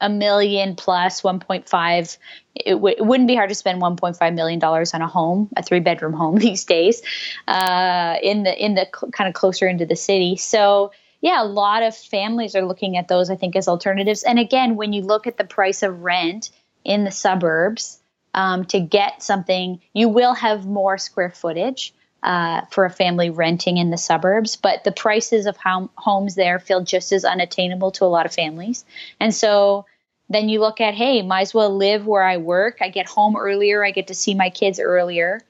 a 0.01 0.09
million 0.09 0.75
plus 0.75 1.21
1.5 1.21 2.17
it, 2.55 2.71
w- 2.71 2.95
it 2.97 3.05
wouldn't 3.05 3.27
be 3.27 3.35
hard 3.35 3.49
to 3.49 3.55
spend 3.55 3.81
1.5 3.81 4.35
million 4.35 4.59
dollars 4.59 4.93
on 4.93 5.01
a 5.01 5.07
home 5.07 5.49
a 5.57 5.63
three 5.63 5.79
bedroom 5.79 6.13
home 6.13 6.35
these 6.39 6.65
days 6.65 7.01
uh, 7.47 8.15
in 8.21 8.43
the 8.43 8.65
in 8.65 8.75
the 8.75 8.87
cl- 8.93 9.11
kind 9.11 9.27
of 9.27 9.33
closer 9.33 9.67
into 9.67 9.85
the 9.85 9.95
city. 9.95 10.35
So 10.35 10.91
yeah 11.21 11.41
a 11.41 11.45
lot 11.45 11.83
of 11.83 11.95
families 11.95 12.55
are 12.55 12.65
looking 12.65 12.95
at 12.95 13.07
those 13.07 13.29
i 13.29 13.35
think 13.35 13.55
as 13.55 13.67
alternatives. 13.67 14.23
And 14.23 14.39
again 14.39 14.75
when 14.75 14.93
you 14.93 15.01
look 15.01 15.27
at 15.27 15.37
the 15.37 15.43
price 15.43 15.83
of 15.83 16.01
rent 16.01 16.51
in 16.83 17.03
the 17.03 17.11
suburbs 17.11 17.99
um, 18.33 18.65
to 18.65 18.79
get 18.79 19.21
something 19.21 19.81
you 19.93 20.07
will 20.07 20.33
have 20.33 20.65
more 20.65 20.97
square 20.97 21.31
footage 21.31 21.93
uh, 22.23 22.61
for 22.71 22.85
a 22.85 22.89
family 22.89 23.29
renting 23.29 23.77
in 23.77 23.91
the 23.91 23.97
suburbs, 23.97 24.55
but 24.55 24.83
the 24.83 24.91
prices 24.91 25.45
of 25.45 25.57
hom- 25.57 25.89
homes 25.95 26.35
there 26.35 26.59
feel 26.59 26.81
just 26.81 27.11
as 27.11 27.23
unattainable 27.23 27.91
to 27.91 28.05
a 28.05 28.07
lot 28.07 28.25
of 28.25 28.33
families. 28.33 28.85
And 29.19 29.33
so 29.33 29.85
then 30.29 30.49
you 30.49 30.59
look 30.59 30.81
at, 30.81 30.93
hey, 30.93 31.21
might 31.21 31.41
as 31.41 31.53
well 31.53 31.75
live 31.75 32.05
where 32.05 32.23
I 32.23 32.37
work. 32.37 32.77
I 32.81 32.89
get 32.89 33.07
home 33.07 33.35
earlier. 33.35 33.83
I 33.83 33.91
get 33.91 34.07
to 34.07 34.15
see 34.15 34.35
my 34.35 34.49
kids 34.49 34.79
earlier, 34.79 35.41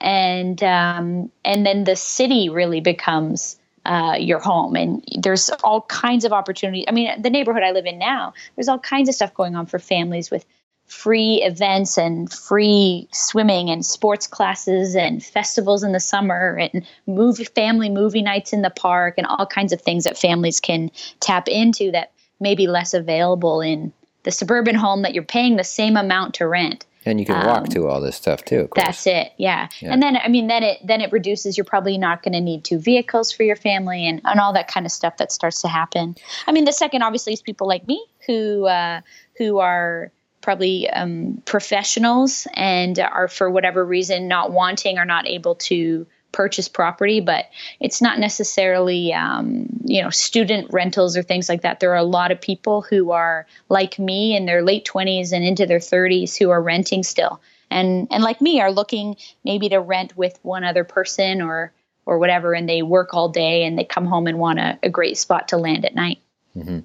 and 0.00 0.62
um, 0.62 1.30
and 1.44 1.64
then 1.64 1.84
the 1.84 1.96
city 1.96 2.50
really 2.50 2.80
becomes 2.80 3.58
uh, 3.86 4.16
your 4.18 4.40
home. 4.40 4.76
And 4.76 5.02
there's 5.22 5.48
all 5.64 5.82
kinds 5.82 6.24
of 6.24 6.32
opportunities. 6.32 6.84
I 6.88 6.92
mean, 6.92 7.22
the 7.22 7.30
neighborhood 7.30 7.62
I 7.62 7.70
live 7.70 7.86
in 7.86 7.98
now, 7.98 8.34
there's 8.56 8.68
all 8.68 8.78
kinds 8.78 9.08
of 9.08 9.14
stuff 9.14 9.32
going 9.32 9.56
on 9.56 9.66
for 9.66 9.78
families 9.78 10.30
with 10.30 10.44
free 10.86 11.42
events 11.42 11.98
and 11.98 12.32
free 12.32 13.08
swimming 13.12 13.70
and 13.70 13.84
sports 13.84 14.26
classes 14.26 14.94
and 14.94 15.24
festivals 15.24 15.82
in 15.82 15.92
the 15.92 16.00
summer 16.00 16.56
and 16.56 16.86
movie 17.06 17.44
family 17.44 17.90
movie 17.90 18.22
nights 18.22 18.52
in 18.52 18.62
the 18.62 18.70
park 18.70 19.14
and 19.18 19.26
all 19.26 19.46
kinds 19.46 19.72
of 19.72 19.80
things 19.80 20.04
that 20.04 20.16
families 20.16 20.60
can 20.60 20.90
tap 21.20 21.48
into 21.48 21.90
that 21.90 22.12
may 22.40 22.54
be 22.54 22.66
less 22.66 22.94
available 22.94 23.60
in 23.60 23.92
the 24.22 24.30
suburban 24.30 24.74
home 24.74 25.02
that 25.02 25.14
you're 25.14 25.24
paying 25.24 25.56
the 25.56 25.64
same 25.64 25.96
amount 25.96 26.34
to 26.34 26.46
rent. 26.46 26.84
And 27.04 27.20
you 27.20 27.26
can 27.26 27.46
walk 27.46 27.58
um, 27.58 27.66
to 27.66 27.86
all 27.86 28.00
this 28.00 28.16
stuff 28.16 28.44
too. 28.44 28.68
That's 28.74 29.06
it. 29.06 29.32
Yeah. 29.36 29.68
yeah. 29.78 29.92
And 29.92 30.02
then 30.02 30.16
I 30.16 30.26
mean 30.26 30.48
then 30.48 30.64
it 30.64 30.78
then 30.84 31.00
it 31.00 31.12
reduces 31.12 31.56
you're 31.56 31.64
probably 31.64 31.98
not 31.98 32.24
going 32.24 32.32
to 32.32 32.40
need 32.40 32.64
two 32.64 32.80
vehicles 32.80 33.30
for 33.30 33.44
your 33.44 33.54
family 33.54 34.08
and, 34.08 34.20
and 34.24 34.40
all 34.40 34.52
that 34.54 34.66
kind 34.66 34.84
of 34.84 34.90
stuff 34.90 35.16
that 35.18 35.30
starts 35.30 35.62
to 35.62 35.68
happen. 35.68 36.16
I 36.48 36.52
mean 36.52 36.64
the 36.64 36.72
second 36.72 37.02
obviously 37.02 37.32
is 37.32 37.40
people 37.40 37.68
like 37.68 37.86
me 37.86 38.04
who 38.26 38.66
uh, 38.66 39.02
who 39.38 39.58
are 39.58 40.10
probably 40.46 40.88
um, 40.90 41.42
professionals 41.44 42.46
and 42.54 43.00
are 43.00 43.26
for 43.26 43.50
whatever 43.50 43.84
reason 43.84 44.28
not 44.28 44.52
wanting 44.52 44.96
or 44.96 45.04
not 45.04 45.26
able 45.26 45.56
to 45.56 46.06
purchase 46.30 46.68
property 46.68 47.18
but 47.18 47.46
it's 47.80 48.00
not 48.00 48.20
necessarily 48.20 49.12
um, 49.12 49.66
you 49.84 50.00
know 50.00 50.08
student 50.08 50.72
rentals 50.72 51.16
or 51.16 51.24
things 51.24 51.48
like 51.48 51.62
that. 51.62 51.80
There 51.80 51.90
are 51.90 51.96
a 51.96 52.04
lot 52.04 52.30
of 52.30 52.40
people 52.40 52.82
who 52.82 53.10
are 53.10 53.44
like 53.68 53.98
me 53.98 54.36
in 54.36 54.46
their 54.46 54.62
late 54.62 54.86
20s 54.86 55.32
and 55.32 55.44
into 55.44 55.66
their 55.66 55.80
30s 55.80 56.38
who 56.38 56.50
are 56.50 56.62
renting 56.62 57.02
still. 57.02 57.40
And 57.68 58.06
and 58.12 58.22
like 58.22 58.40
me 58.40 58.60
are 58.60 58.70
looking 58.70 59.16
maybe 59.44 59.68
to 59.70 59.80
rent 59.80 60.16
with 60.16 60.38
one 60.42 60.62
other 60.62 60.84
person 60.84 61.42
or 61.42 61.72
or 62.04 62.20
whatever 62.20 62.54
and 62.54 62.68
they 62.68 62.82
work 62.82 63.14
all 63.14 63.30
day 63.30 63.64
and 63.64 63.76
they 63.76 63.84
come 63.84 64.06
home 64.06 64.28
and 64.28 64.38
want 64.38 64.60
a, 64.60 64.78
a 64.84 64.90
great 64.90 65.18
spot 65.18 65.48
to 65.48 65.56
land 65.56 65.84
at 65.84 65.96
night. 65.96 66.18
Mm-hmm. 66.56 66.78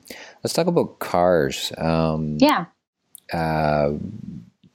let's 0.44 0.54
talk 0.54 0.66
about 0.66 0.98
cars. 0.98 1.72
Um, 1.78 2.38
yeah 2.40 2.66
uh, 3.34 3.92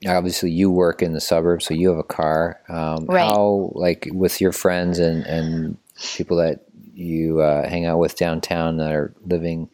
obviously 0.07 0.51
you 0.51 0.71
work 0.71 1.01
in 1.01 1.13
the 1.13 1.21
suburbs, 1.21 1.65
so 1.65 1.73
you 1.73 1.89
have 1.89 1.97
a 1.97 2.03
car. 2.03 2.61
Um, 2.69 3.05
right. 3.05 3.25
How, 3.25 3.71
like, 3.73 4.07
with 4.11 4.41
your 4.41 4.51
friends 4.51 4.99
and, 4.99 5.25
and 5.25 5.77
people 6.15 6.37
that 6.37 6.65
you 6.93 7.41
uh, 7.41 7.67
hang 7.67 7.85
out 7.85 7.99
with 7.99 8.15
downtown 8.15 8.77
that 8.77 8.91
are 8.91 9.13
living 9.25 9.69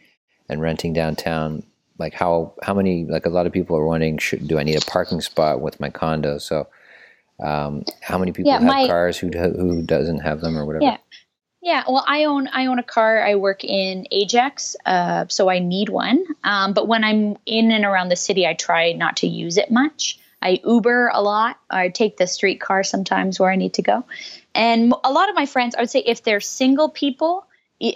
and 0.49 0.61
renting 0.61 0.93
downtown, 0.93 1.63
like 1.97 2.13
how 2.13 2.53
how 2.61 2.73
many 2.73 3.05
like 3.05 3.25
a 3.25 3.29
lot 3.29 3.45
of 3.45 3.53
people 3.53 3.77
are 3.77 3.85
wondering, 3.85 4.17
should, 4.17 4.47
do 4.47 4.59
I 4.59 4.63
need 4.63 4.75
a 4.75 4.85
parking 4.85 5.21
spot 5.21 5.61
with 5.61 5.79
my 5.79 5.89
condo? 5.89 6.37
So, 6.37 6.67
um, 7.41 7.83
how 8.01 8.17
many 8.17 8.31
people 8.31 8.51
yeah, 8.51 8.59
have 8.59 8.67
my, 8.67 8.87
cars? 8.87 9.17
Who 9.17 9.29
who 9.29 9.83
doesn't 9.83 10.19
have 10.19 10.41
them 10.41 10.57
or 10.57 10.65
whatever? 10.65 10.83
Yeah. 10.83 10.97
Yeah, 11.63 11.85
well, 11.87 12.03
I 12.05 12.25
own 12.25 12.49
I 12.49 12.65
own 12.65 12.77
a 12.77 12.83
car. 12.83 13.23
I 13.23 13.35
work 13.35 13.63
in 13.63 14.05
Ajax, 14.11 14.75
uh, 14.85 15.27
so 15.29 15.49
I 15.49 15.59
need 15.59 15.87
one. 15.87 16.25
Um, 16.43 16.73
but 16.73 16.89
when 16.89 17.05
I'm 17.05 17.37
in 17.45 17.71
and 17.71 17.85
around 17.85 18.09
the 18.09 18.17
city, 18.17 18.45
I 18.45 18.53
try 18.53 18.91
not 18.91 19.15
to 19.17 19.27
use 19.27 19.55
it 19.55 19.71
much. 19.71 20.19
I 20.41 20.59
Uber 20.65 21.09
a 21.13 21.21
lot. 21.21 21.57
I 21.69 21.87
take 21.87 22.17
the 22.17 22.27
streetcar 22.27 22.83
sometimes 22.83 23.39
where 23.39 23.49
I 23.49 23.55
need 23.55 23.75
to 23.75 23.81
go. 23.81 24.03
And 24.53 24.93
a 25.05 25.11
lot 25.13 25.29
of 25.29 25.35
my 25.35 25.45
friends, 25.45 25.73
I 25.73 25.79
would 25.79 25.89
say, 25.89 26.03
if 26.05 26.21
they're 26.21 26.41
single 26.41 26.89
people, 26.89 27.47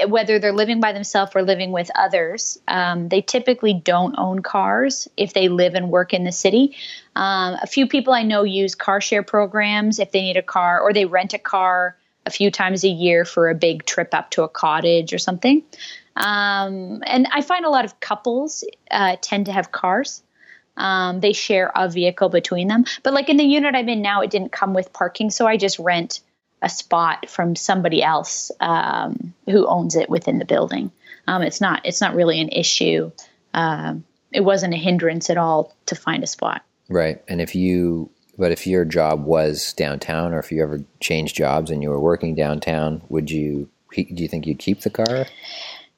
whether 0.07 0.39
they're 0.39 0.53
living 0.53 0.79
by 0.79 0.93
themselves 0.93 1.33
or 1.35 1.41
living 1.41 1.73
with 1.73 1.91
others, 1.93 2.57
um, 2.69 3.09
they 3.09 3.19
typically 3.19 3.73
don't 3.73 4.15
own 4.17 4.43
cars 4.43 5.09
if 5.17 5.33
they 5.33 5.49
live 5.49 5.73
and 5.73 5.91
work 5.91 6.13
in 6.13 6.23
the 6.23 6.31
city. 6.31 6.77
Um, 7.17 7.57
a 7.61 7.67
few 7.67 7.85
people 7.85 8.13
I 8.13 8.23
know 8.23 8.43
use 8.43 8.75
car 8.75 9.01
share 9.01 9.23
programs 9.23 9.99
if 9.99 10.13
they 10.13 10.21
need 10.21 10.37
a 10.37 10.41
car, 10.41 10.79
or 10.79 10.93
they 10.93 11.03
rent 11.03 11.33
a 11.33 11.37
car 11.37 11.97
a 12.27 12.29
few 12.29 12.51
times 12.51 12.83
a 12.83 12.89
year 12.89 13.25
for 13.25 13.49
a 13.49 13.55
big 13.55 13.85
trip 13.85 14.13
up 14.13 14.29
to 14.31 14.43
a 14.43 14.49
cottage 14.49 15.13
or 15.13 15.17
something. 15.17 15.63
Um, 16.15 17.01
and 17.05 17.27
I 17.31 17.41
find 17.41 17.65
a 17.65 17.69
lot 17.69 17.85
of 17.85 17.99
couples 17.99 18.63
uh, 18.91 19.15
tend 19.21 19.45
to 19.45 19.51
have 19.51 19.71
cars. 19.71 20.21
Um, 20.75 21.21
they 21.21 21.33
share 21.33 21.71
a 21.75 21.89
vehicle 21.89 22.29
between 22.29 22.67
them. 22.67 22.85
But 23.01 23.13
like 23.13 23.29
in 23.29 23.37
the 23.37 23.43
unit 23.43 23.75
I'm 23.75 23.89
in 23.89 24.01
now, 24.01 24.21
it 24.21 24.29
didn't 24.29 24.51
come 24.51 24.73
with 24.73 24.93
parking, 24.93 25.31
so 25.31 25.47
I 25.47 25.57
just 25.57 25.79
rent 25.79 26.19
a 26.61 26.69
spot 26.69 27.29
from 27.29 27.55
somebody 27.55 28.03
else 28.03 28.51
um, 28.59 29.33
who 29.45 29.65
owns 29.67 29.95
it 29.95 30.09
within 30.09 30.37
the 30.37 30.45
building. 30.45 30.91
Um, 31.27 31.41
it's 31.41 31.61
not 31.61 31.85
it's 31.85 32.01
not 32.01 32.15
really 32.15 32.39
an 32.39 32.49
issue. 32.49 33.11
Um, 33.53 34.03
it 34.31 34.41
wasn't 34.41 34.73
a 34.73 34.77
hindrance 34.77 35.29
at 35.29 35.37
all 35.37 35.75
to 35.87 35.95
find 35.95 36.23
a 36.23 36.27
spot. 36.27 36.63
Right, 36.89 37.21
and 37.27 37.41
if 37.41 37.55
you 37.55 38.09
but 38.37 38.51
if 38.51 38.67
your 38.67 38.85
job 38.85 39.25
was 39.25 39.73
downtown, 39.73 40.33
or 40.33 40.39
if 40.39 40.51
you 40.51 40.61
ever 40.61 40.83
changed 40.99 41.35
jobs 41.35 41.71
and 41.71 41.81
you 41.81 41.89
were 41.89 41.99
working 41.99 42.35
downtown, 42.35 43.01
would 43.09 43.31
you? 43.31 43.69
Do 43.93 44.05
you 44.09 44.27
think 44.27 44.45
you'd 44.45 44.59
keep 44.59 44.81
the 44.81 44.89
car? 44.89 45.25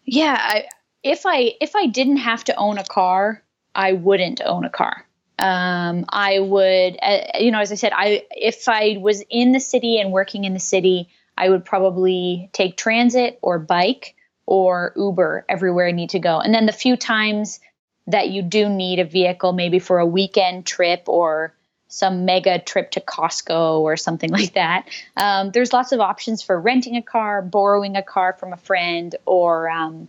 Yeah, 0.05 0.37
I, 0.39 0.65
if 1.03 1.25
I 1.25 1.55
if 1.59 1.75
I 1.75 1.87
didn't 1.87 2.17
have 2.17 2.43
to 2.45 2.55
own 2.55 2.77
a 2.77 2.83
car, 2.83 3.43
I 3.75 3.93
wouldn't 3.93 4.41
own 4.41 4.63
a 4.63 4.69
car. 4.69 5.05
Um, 5.37 6.05
I 6.09 6.39
would, 6.39 6.97
uh, 7.01 7.39
you 7.39 7.51
know, 7.51 7.59
as 7.59 7.71
I 7.71 7.75
said, 7.75 7.93
I 7.95 8.25
if 8.31 8.67
I 8.67 8.97
was 8.99 9.23
in 9.29 9.51
the 9.51 9.59
city 9.59 9.99
and 9.99 10.11
working 10.11 10.43
in 10.43 10.53
the 10.53 10.59
city, 10.59 11.09
I 11.37 11.49
would 11.49 11.65
probably 11.65 12.49
take 12.53 12.77
transit 12.77 13.39
or 13.41 13.59
bike 13.59 14.15
or 14.45 14.93
Uber 14.95 15.45
everywhere 15.47 15.87
I 15.87 15.91
need 15.91 16.11
to 16.11 16.19
go. 16.19 16.39
And 16.39 16.53
then 16.53 16.65
the 16.65 16.73
few 16.73 16.97
times 16.97 17.59
that 18.07 18.29
you 18.29 18.41
do 18.41 18.67
need 18.67 18.99
a 18.99 19.05
vehicle, 19.05 19.53
maybe 19.53 19.79
for 19.79 19.99
a 19.99 20.05
weekend 20.05 20.65
trip 20.65 21.03
or 21.07 21.53
some 21.89 22.23
mega 22.23 22.59
trip 22.59 22.91
to 22.91 23.01
Costco 23.01 23.79
or 23.79 23.97
something 23.97 24.29
like 24.29 24.53
that. 24.53 24.87
Um, 25.17 25.51
there's 25.51 25.73
lots 25.73 25.91
of 25.91 25.99
options 25.99 26.41
for 26.41 26.59
renting 26.59 26.95
a 26.95 27.01
car, 27.01 27.41
borrowing 27.41 27.97
a 27.97 28.03
car 28.03 28.37
from 28.39 28.53
a 28.53 28.57
friend, 28.57 29.15
or 29.25 29.69
um, 29.69 30.07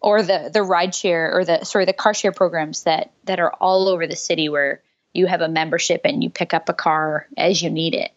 or 0.00 0.22
the 0.22 0.50
the 0.52 0.62
ride 0.62 0.94
share 0.94 1.34
or 1.34 1.44
the 1.44 1.64
sorry 1.64 1.86
the 1.86 1.92
car 1.92 2.14
share 2.14 2.32
programs 2.32 2.84
that 2.84 3.10
that 3.24 3.40
are 3.40 3.52
all 3.54 3.88
over 3.88 4.06
the 4.06 4.16
city 4.16 4.48
where 4.48 4.82
you 5.14 5.26
have 5.26 5.40
a 5.40 5.48
membership 5.48 6.02
and 6.04 6.22
you 6.22 6.28
pick 6.28 6.52
up 6.52 6.68
a 6.68 6.74
car 6.74 7.26
as 7.36 7.62
you 7.62 7.70
need 7.70 7.94
it. 7.94 8.12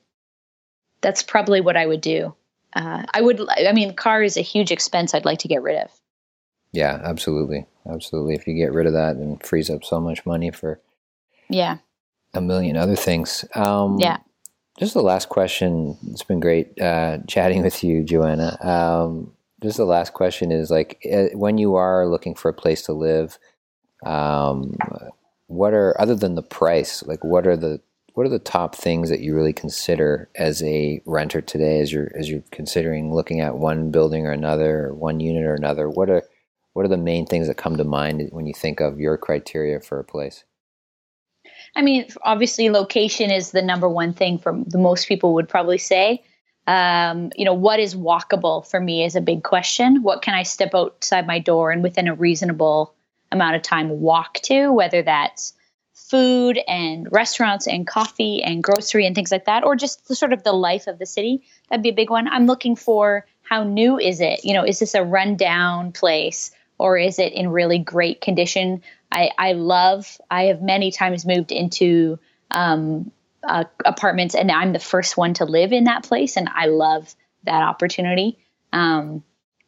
That's 1.02 1.24
probably 1.24 1.62
what 1.62 1.78
I 1.78 1.86
would 1.86 2.02
do. 2.02 2.36
Uh, 2.74 3.04
I 3.14 3.22
would, 3.22 3.40
I 3.50 3.72
mean, 3.72 3.94
car 3.94 4.22
is 4.22 4.36
a 4.36 4.42
huge 4.42 4.72
expense 4.72 5.14
I'd 5.14 5.24
like 5.24 5.40
to 5.40 5.48
get 5.48 5.62
rid 5.62 5.78
of. 5.78 5.92
Yeah, 6.74 7.00
absolutely. 7.04 7.66
Absolutely. 7.90 8.34
If 8.34 8.48
you 8.48 8.56
get 8.56 8.74
rid 8.74 8.88
of 8.88 8.94
that, 8.94 9.18
then 9.18 9.38
frees 9.38 9.70
up 9.70 9.86
so 9.86 10.02
much 10.02 10.26
money 10.26 10.52
for 10.52 10.82
yeah 11.50 11.78
a 12.38 12.42
million 12.42 12.78
other 12.78 12.96
things. 12.96 13.46
Um, 13.56 13.98
yeah. 14.00 14.18
Just 14.80 14.94
the 14.94 15.02
last 15.02 15.30
question. 15.30 15.98
It's 16.12 16.24
been 16.24 16.40
great 16.40 16.80
uh, 16.80 17.20
chatting 17.28 17.64
with 17.64 17.84
you, 17.84 18.04
Joanna. 18.04 18.58
Um, 18.64 19.34
just 19.62 19.78
the 19.78 19.86
last 19.86 20.14
question 20.14 20.52
is 20.52 20.70
like, 20.70 21.00
eh, 21.04 21.30
when 21.34 21.58
you 21.58 21.76
are 21.76 22.08
looking 22.08 22.36
for 22.36 22.50
a 22.50 22.54
place 22.54 22.84
to 22.84 22.94
live, 22.94 23.40
um, 24.06 24.78
what 25.48 25.74
are 25.74 26.00
other 26.00 26.16
than 26.16 26.36
the 26.36 26.44
price? 26.44 27.04
Like, 27.04 27.24
what 27.24 27.48
are 27.48 27.58
the 27.58 27.82
what 28.14 28.26
are 28.26 28.30
the 28.30 28.40
top 28.40 28.76
things 28.76 29.10
that 29.10 29.20
you 29.20 29.36
really 29.36 29.54
consider 29.54 30.30
as 30.36 30.64
a 30.64 31.02
renter 31.06 31.42
today, 31.42 31.80
as 31.80 31.92
you're 31.92 32.12
as 32.16 32.30
you're 32.30 32.44
considering 32.52 33.14
looking 33.14 33.42
at 33.42 33.58
one 33.58 33.90
building 33.90 34.28
or 34.28 34.32
another, 34.32 34.88
or 34.88 34.94
one 34.94 35.20
unit 35.20 35.46
or 35.46 35.56
another? 35.56 35.90
What 35.90 36.10
are 36.10 36.24
what 36.74 36.86
are 36.86 36.90
the 36.90 36.98
main 36.98 37.26
things 37.26 37.48
that 37.48 37.58
come 37.58 37.78
to 37.78 37.84
mind 37.84 38.30
when 38.32 38.46
you 38.46 38.54
think 38.54 38.80
of 38.80 39.00
your 39.00 39.18
criteria 39.18 39.80
for 39.80 40.00
a 40.00 40.04
place? 40.04 40.44
I 41.78 41.84
mean, 41.84 42.08
obviously, 42.24 42.72
location 42.72 43.30
is 43.30 43.52
the 43.52 43.62
number 43.62 43.88
one 43.88 44.12
thing 44.12 44.40
for 44.40 44.60
the 44.66 44.80
most 44.80 45.08
people 45.08 45.36
would 45.36 45.48
probably 45.48 45.78
say. 45.78 46.24
Um, 46.66 47.32
you 47.36 47.46
know, 47.46 47.54
what 47.54 47.80
is 47.80 47.96
walkable 47.96 48.68
for 48.68 48.80
me 48.80 49.06
is 49.06 49.16
a 49.16 49.22
big 49.22 49.44
question. 49.44 50.02
What 50.02 50.24
can 50.24 50.34
I 50.34 50.42
step 50.42 50.74
outside 50.74 51.28
my 51.28 51.38
door 51.38 51.70
and 51.70 51.84
within 51.84 52.08
a 52.08 52.16
reasonable 52.16 52.96
amount 53.32 53.58
of 53.58 53.62
time 53.62 53.90
walk 54.02 54.40
to, 54.46 54.72
whether 54.74 55.04
that's 55.04 55.54
food 55.94 56.60
and 56.68 57.08
restaurants 57.12 57.68
and 57.68 57.86
coffee 57.86 58.42
and 58.42 58.64
grocery 58.64 59.06
and 59.06 59.14
things 59.14 59.32
like 59.32 59.46
that, 59.46 59.64
or 59.64 59.76
just 59.76 60.08
the, 60.08 60.16
sort 60.16 60.34
of 60.34 60.42
the 60.42 60.54
life 60.54 60.88
of 60.88 60.98
the 60.98 61.06
city. 61.06 61.44
That'd 61.70 61.84
be 61.84 61.90
a 61.90 61.94
big 61.94 62.10
one. 62.10 62.28
I'm 62.28 62.48
looking 62.48 62.76
for 62.76 63.28
how 63.44 63.64
new 63.64 64.00
is 64.00 64.20
it? 64.20 64.44
You 64.44 64.54
know, 64.54 64.66
is 64.66 64.80
this 64.80 64.96
a 64.96 65.04
rundown 65.04 65.92
place 65.92 66.50
or 66.78 66.98
is 66.98 67.20
it 67.20 67.34
in 67.34 67.50
really 67.50 67.80
great 67.80 68.22
condition? 68.22 68.82
I, 69.12 69.32
I 69.38 69.54
love, 69.54 70.20
I 70.30 70.46
have 70.46 70.62
many 70.62 70.92
times 70.92 71.26
moved 71.26 71.52
into 71.52 72.20
um, 72.52 73.12
uh, 73.44 73.66
apartments 73.86 74.36
and 74.36 74.52
I'm 74.52 74.74
the 74.74 74.80
first 74.80 75.18
one 75.18 75.34
to 75.36 75.46
live 75.46 75.72
in 75.74 75.86
that 75.86 76.04
place. 76.04 76.38
And 76.38 76.50
I 76.54 76.68
love 76.68 77.14
that 77.44 77.64
opportunity. 77.64 78.38
Um, 78.74 79.24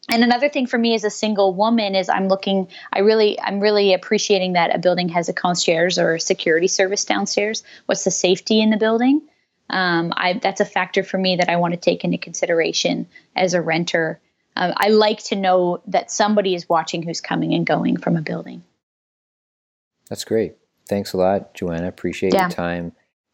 and 0.10 0.24
another 0.24 0.50
thing 0.50 0.66
for 0.66 0.78
me 0.78 0.96
as 0.96 1.04
a 1.04 1.10
single 1.10 1.54
woman 1.54 1.96
is 1.96 2.10
I'm 2.10 2.28
looking, 2.28 2.68
I 2.92 3.00
really, 3.00 3.40
I'm 3.40 3.60
really 3.60 3.94
appreciating 3.94 4.54
that 4.54 4.76
a 4.76 4.80
building 4.80 5.10
has 5.10 5.30
a 5.30 5.34
concierge 5.34 5.98
or 6.00 6.16
a 6.16 6.20
security 6.20 6.68
service 6.68 7.06
downstairs. 7.06 7.64
What's 7.86 8.04
the 8.04 8.12
safety 8.12 8.60
in 8.60 8.72
the 8.72 8.78
building? 8.78 9.22
Um, 9.70 10.12
I, 10.18 10.34
that's 10.34 10.62
a 10.62 10.66
factor 10.66 11.04
for 11.04 11.18
me 11.18 11.36
that 11.36 11.50
I 11.50 11.58
want 11.58 11.76
to 11.76 11.80
take 11.80 12.04
into 12.04 12.18
consideration 12.18 13.08
as 13.36 13.54
a 13.54 13.62
renter. 13.62 14.20
Um, 14.56 14.74
I 14.76 14.90
like 14.90 15.24
to 15.26 15.36
know 15.36 15.82
that 15.88 16.12
somebody 16.12 16.56
is 16.56 16.68
watching 16.68 17.04
who's 17.04 17.22
coming 17.22 17.54
and 17.54 17.66
going 17.66 17.98
from 17.98 18.18
a 18.18 18.22
building. 18.22 18.64
That's 20.10 20.24
great. 20.24 20.56
Thanks 20.88 21.14
a 21.14 21.18
lot, 21.18 21.54
Joanna. 21.54 21.88
Appreciate 21.88 22.34
yeah. 22.34 22.44
your 22.44 22.50
time 22.50 22.92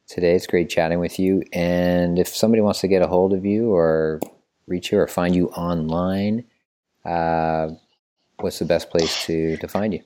today. 0.08 0.36
It's 0.36 0.46
great 0.46 0.70
chatting 0.70 1.00
with 1.00 1.20
you. 1.20 1.44
And 1.54 2.20
if 2.20 2.28
somebody 2.28 2.62
wants 2.62 2.82
to 2.82 2.88
get 2.88 3.02
a 3.02 3.08
hold 3.08 3.34
of 3.34 3.46
you 3.46 3.74
or 3.74 4.20
reach 4.68 4.92
you 4.92 5.00
or 5.00 5.08
find 5.08 5.36
you 5.36 5.48
online, 5.50 6.44
uh, 7.06 7.70
what's 8.40 8.60
the 8.60 8.66
best 8.66 8.90
place 8.90 9.26
to, 9.26 9.58
to 9.58 9.68
find 9.68 9.94
you? 9.94 10.02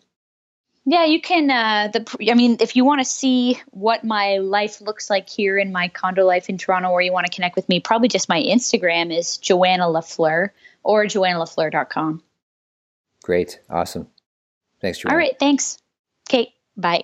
Yeah, 0.85 1.05
you 1.05 1.21
can. 1.21 1.51
Uh, 1.51 1.89
the 1.91 2.31
I 2.31 2.33
mean, 2.33 2.57
if 2.61 2.75
you 2.75 2.83
want 2.83 2.99
to 2.99 3.05
see 3.05 3.59
what 3.71 4.03
my 4.03 4.37
life 4.37 4.81
looks 4.81 5.09
like 5.09 5.29
here 5.29 5.57
in 5.57 5.71
my 5.71 5.87
condo 5.87 6.25
life 6.25 6.49
in 6.49 6.57
Toronto, 6.57 6.89
or 6.89 7.01
you 7.01 7.11
want 7.11 7.27
to 7.27 7.31
connect 7.31 7.55
with 7.55 7.69
me, 7.69 7.79
probably 7.79 8.07
just 8.07 8.27
my 8.27 8.41
Instagram 8.41 9.15
is 9.15 9.37
Joanna 9.37 9.83
Lafleur 9.83 10.49
or 10.83 11.05
joannalafleur.com. 11.05 12.23
Great, 13.23 13.59
awesome. 13.69 14.07
Thanks, 14.81 14.99
Joanna. 14.99 15.13
All 15.13 15.19
right, 15.19 15.37
thanks. 15.39 15.77
Kate, 16.29 16.49
bye. 16.77 17.03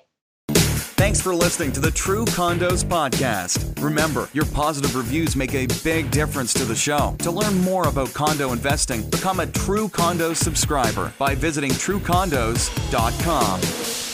Thanks 0.97 1.19
for 1.19 1.35
listening 1.35 1.73
to 1.73 1.81
the 1.81 1.91
True 1.91 2.23
Condos 2.23 2.85
podcast. 2.85 3.83
Remember, 3.83 4.29
your 4.31 4.45
positive 4.45 4.95
reviews 4.95 5.35
make 5.35 5.53
a 5.53 5.67
big 5.83 6.09
difference 6.09 6.53
to 6.53 6.63
the 6.63 6.75
show. 6.75 7.17
To 7.19 7.31
learn 7.31 7.57
more 7.59 7.89
about 7.89 8.13
condo 8.13 8.53
investing, 8.53 9.07
become 9.09 9.41
a 9.41 9.47
True 9.47 9.89
Condos 9.89 10.37
subscriber 10.37 11.11
by 11.19 11.35
visiting 11.35 11.71
truecondos.com. 11.71 14.04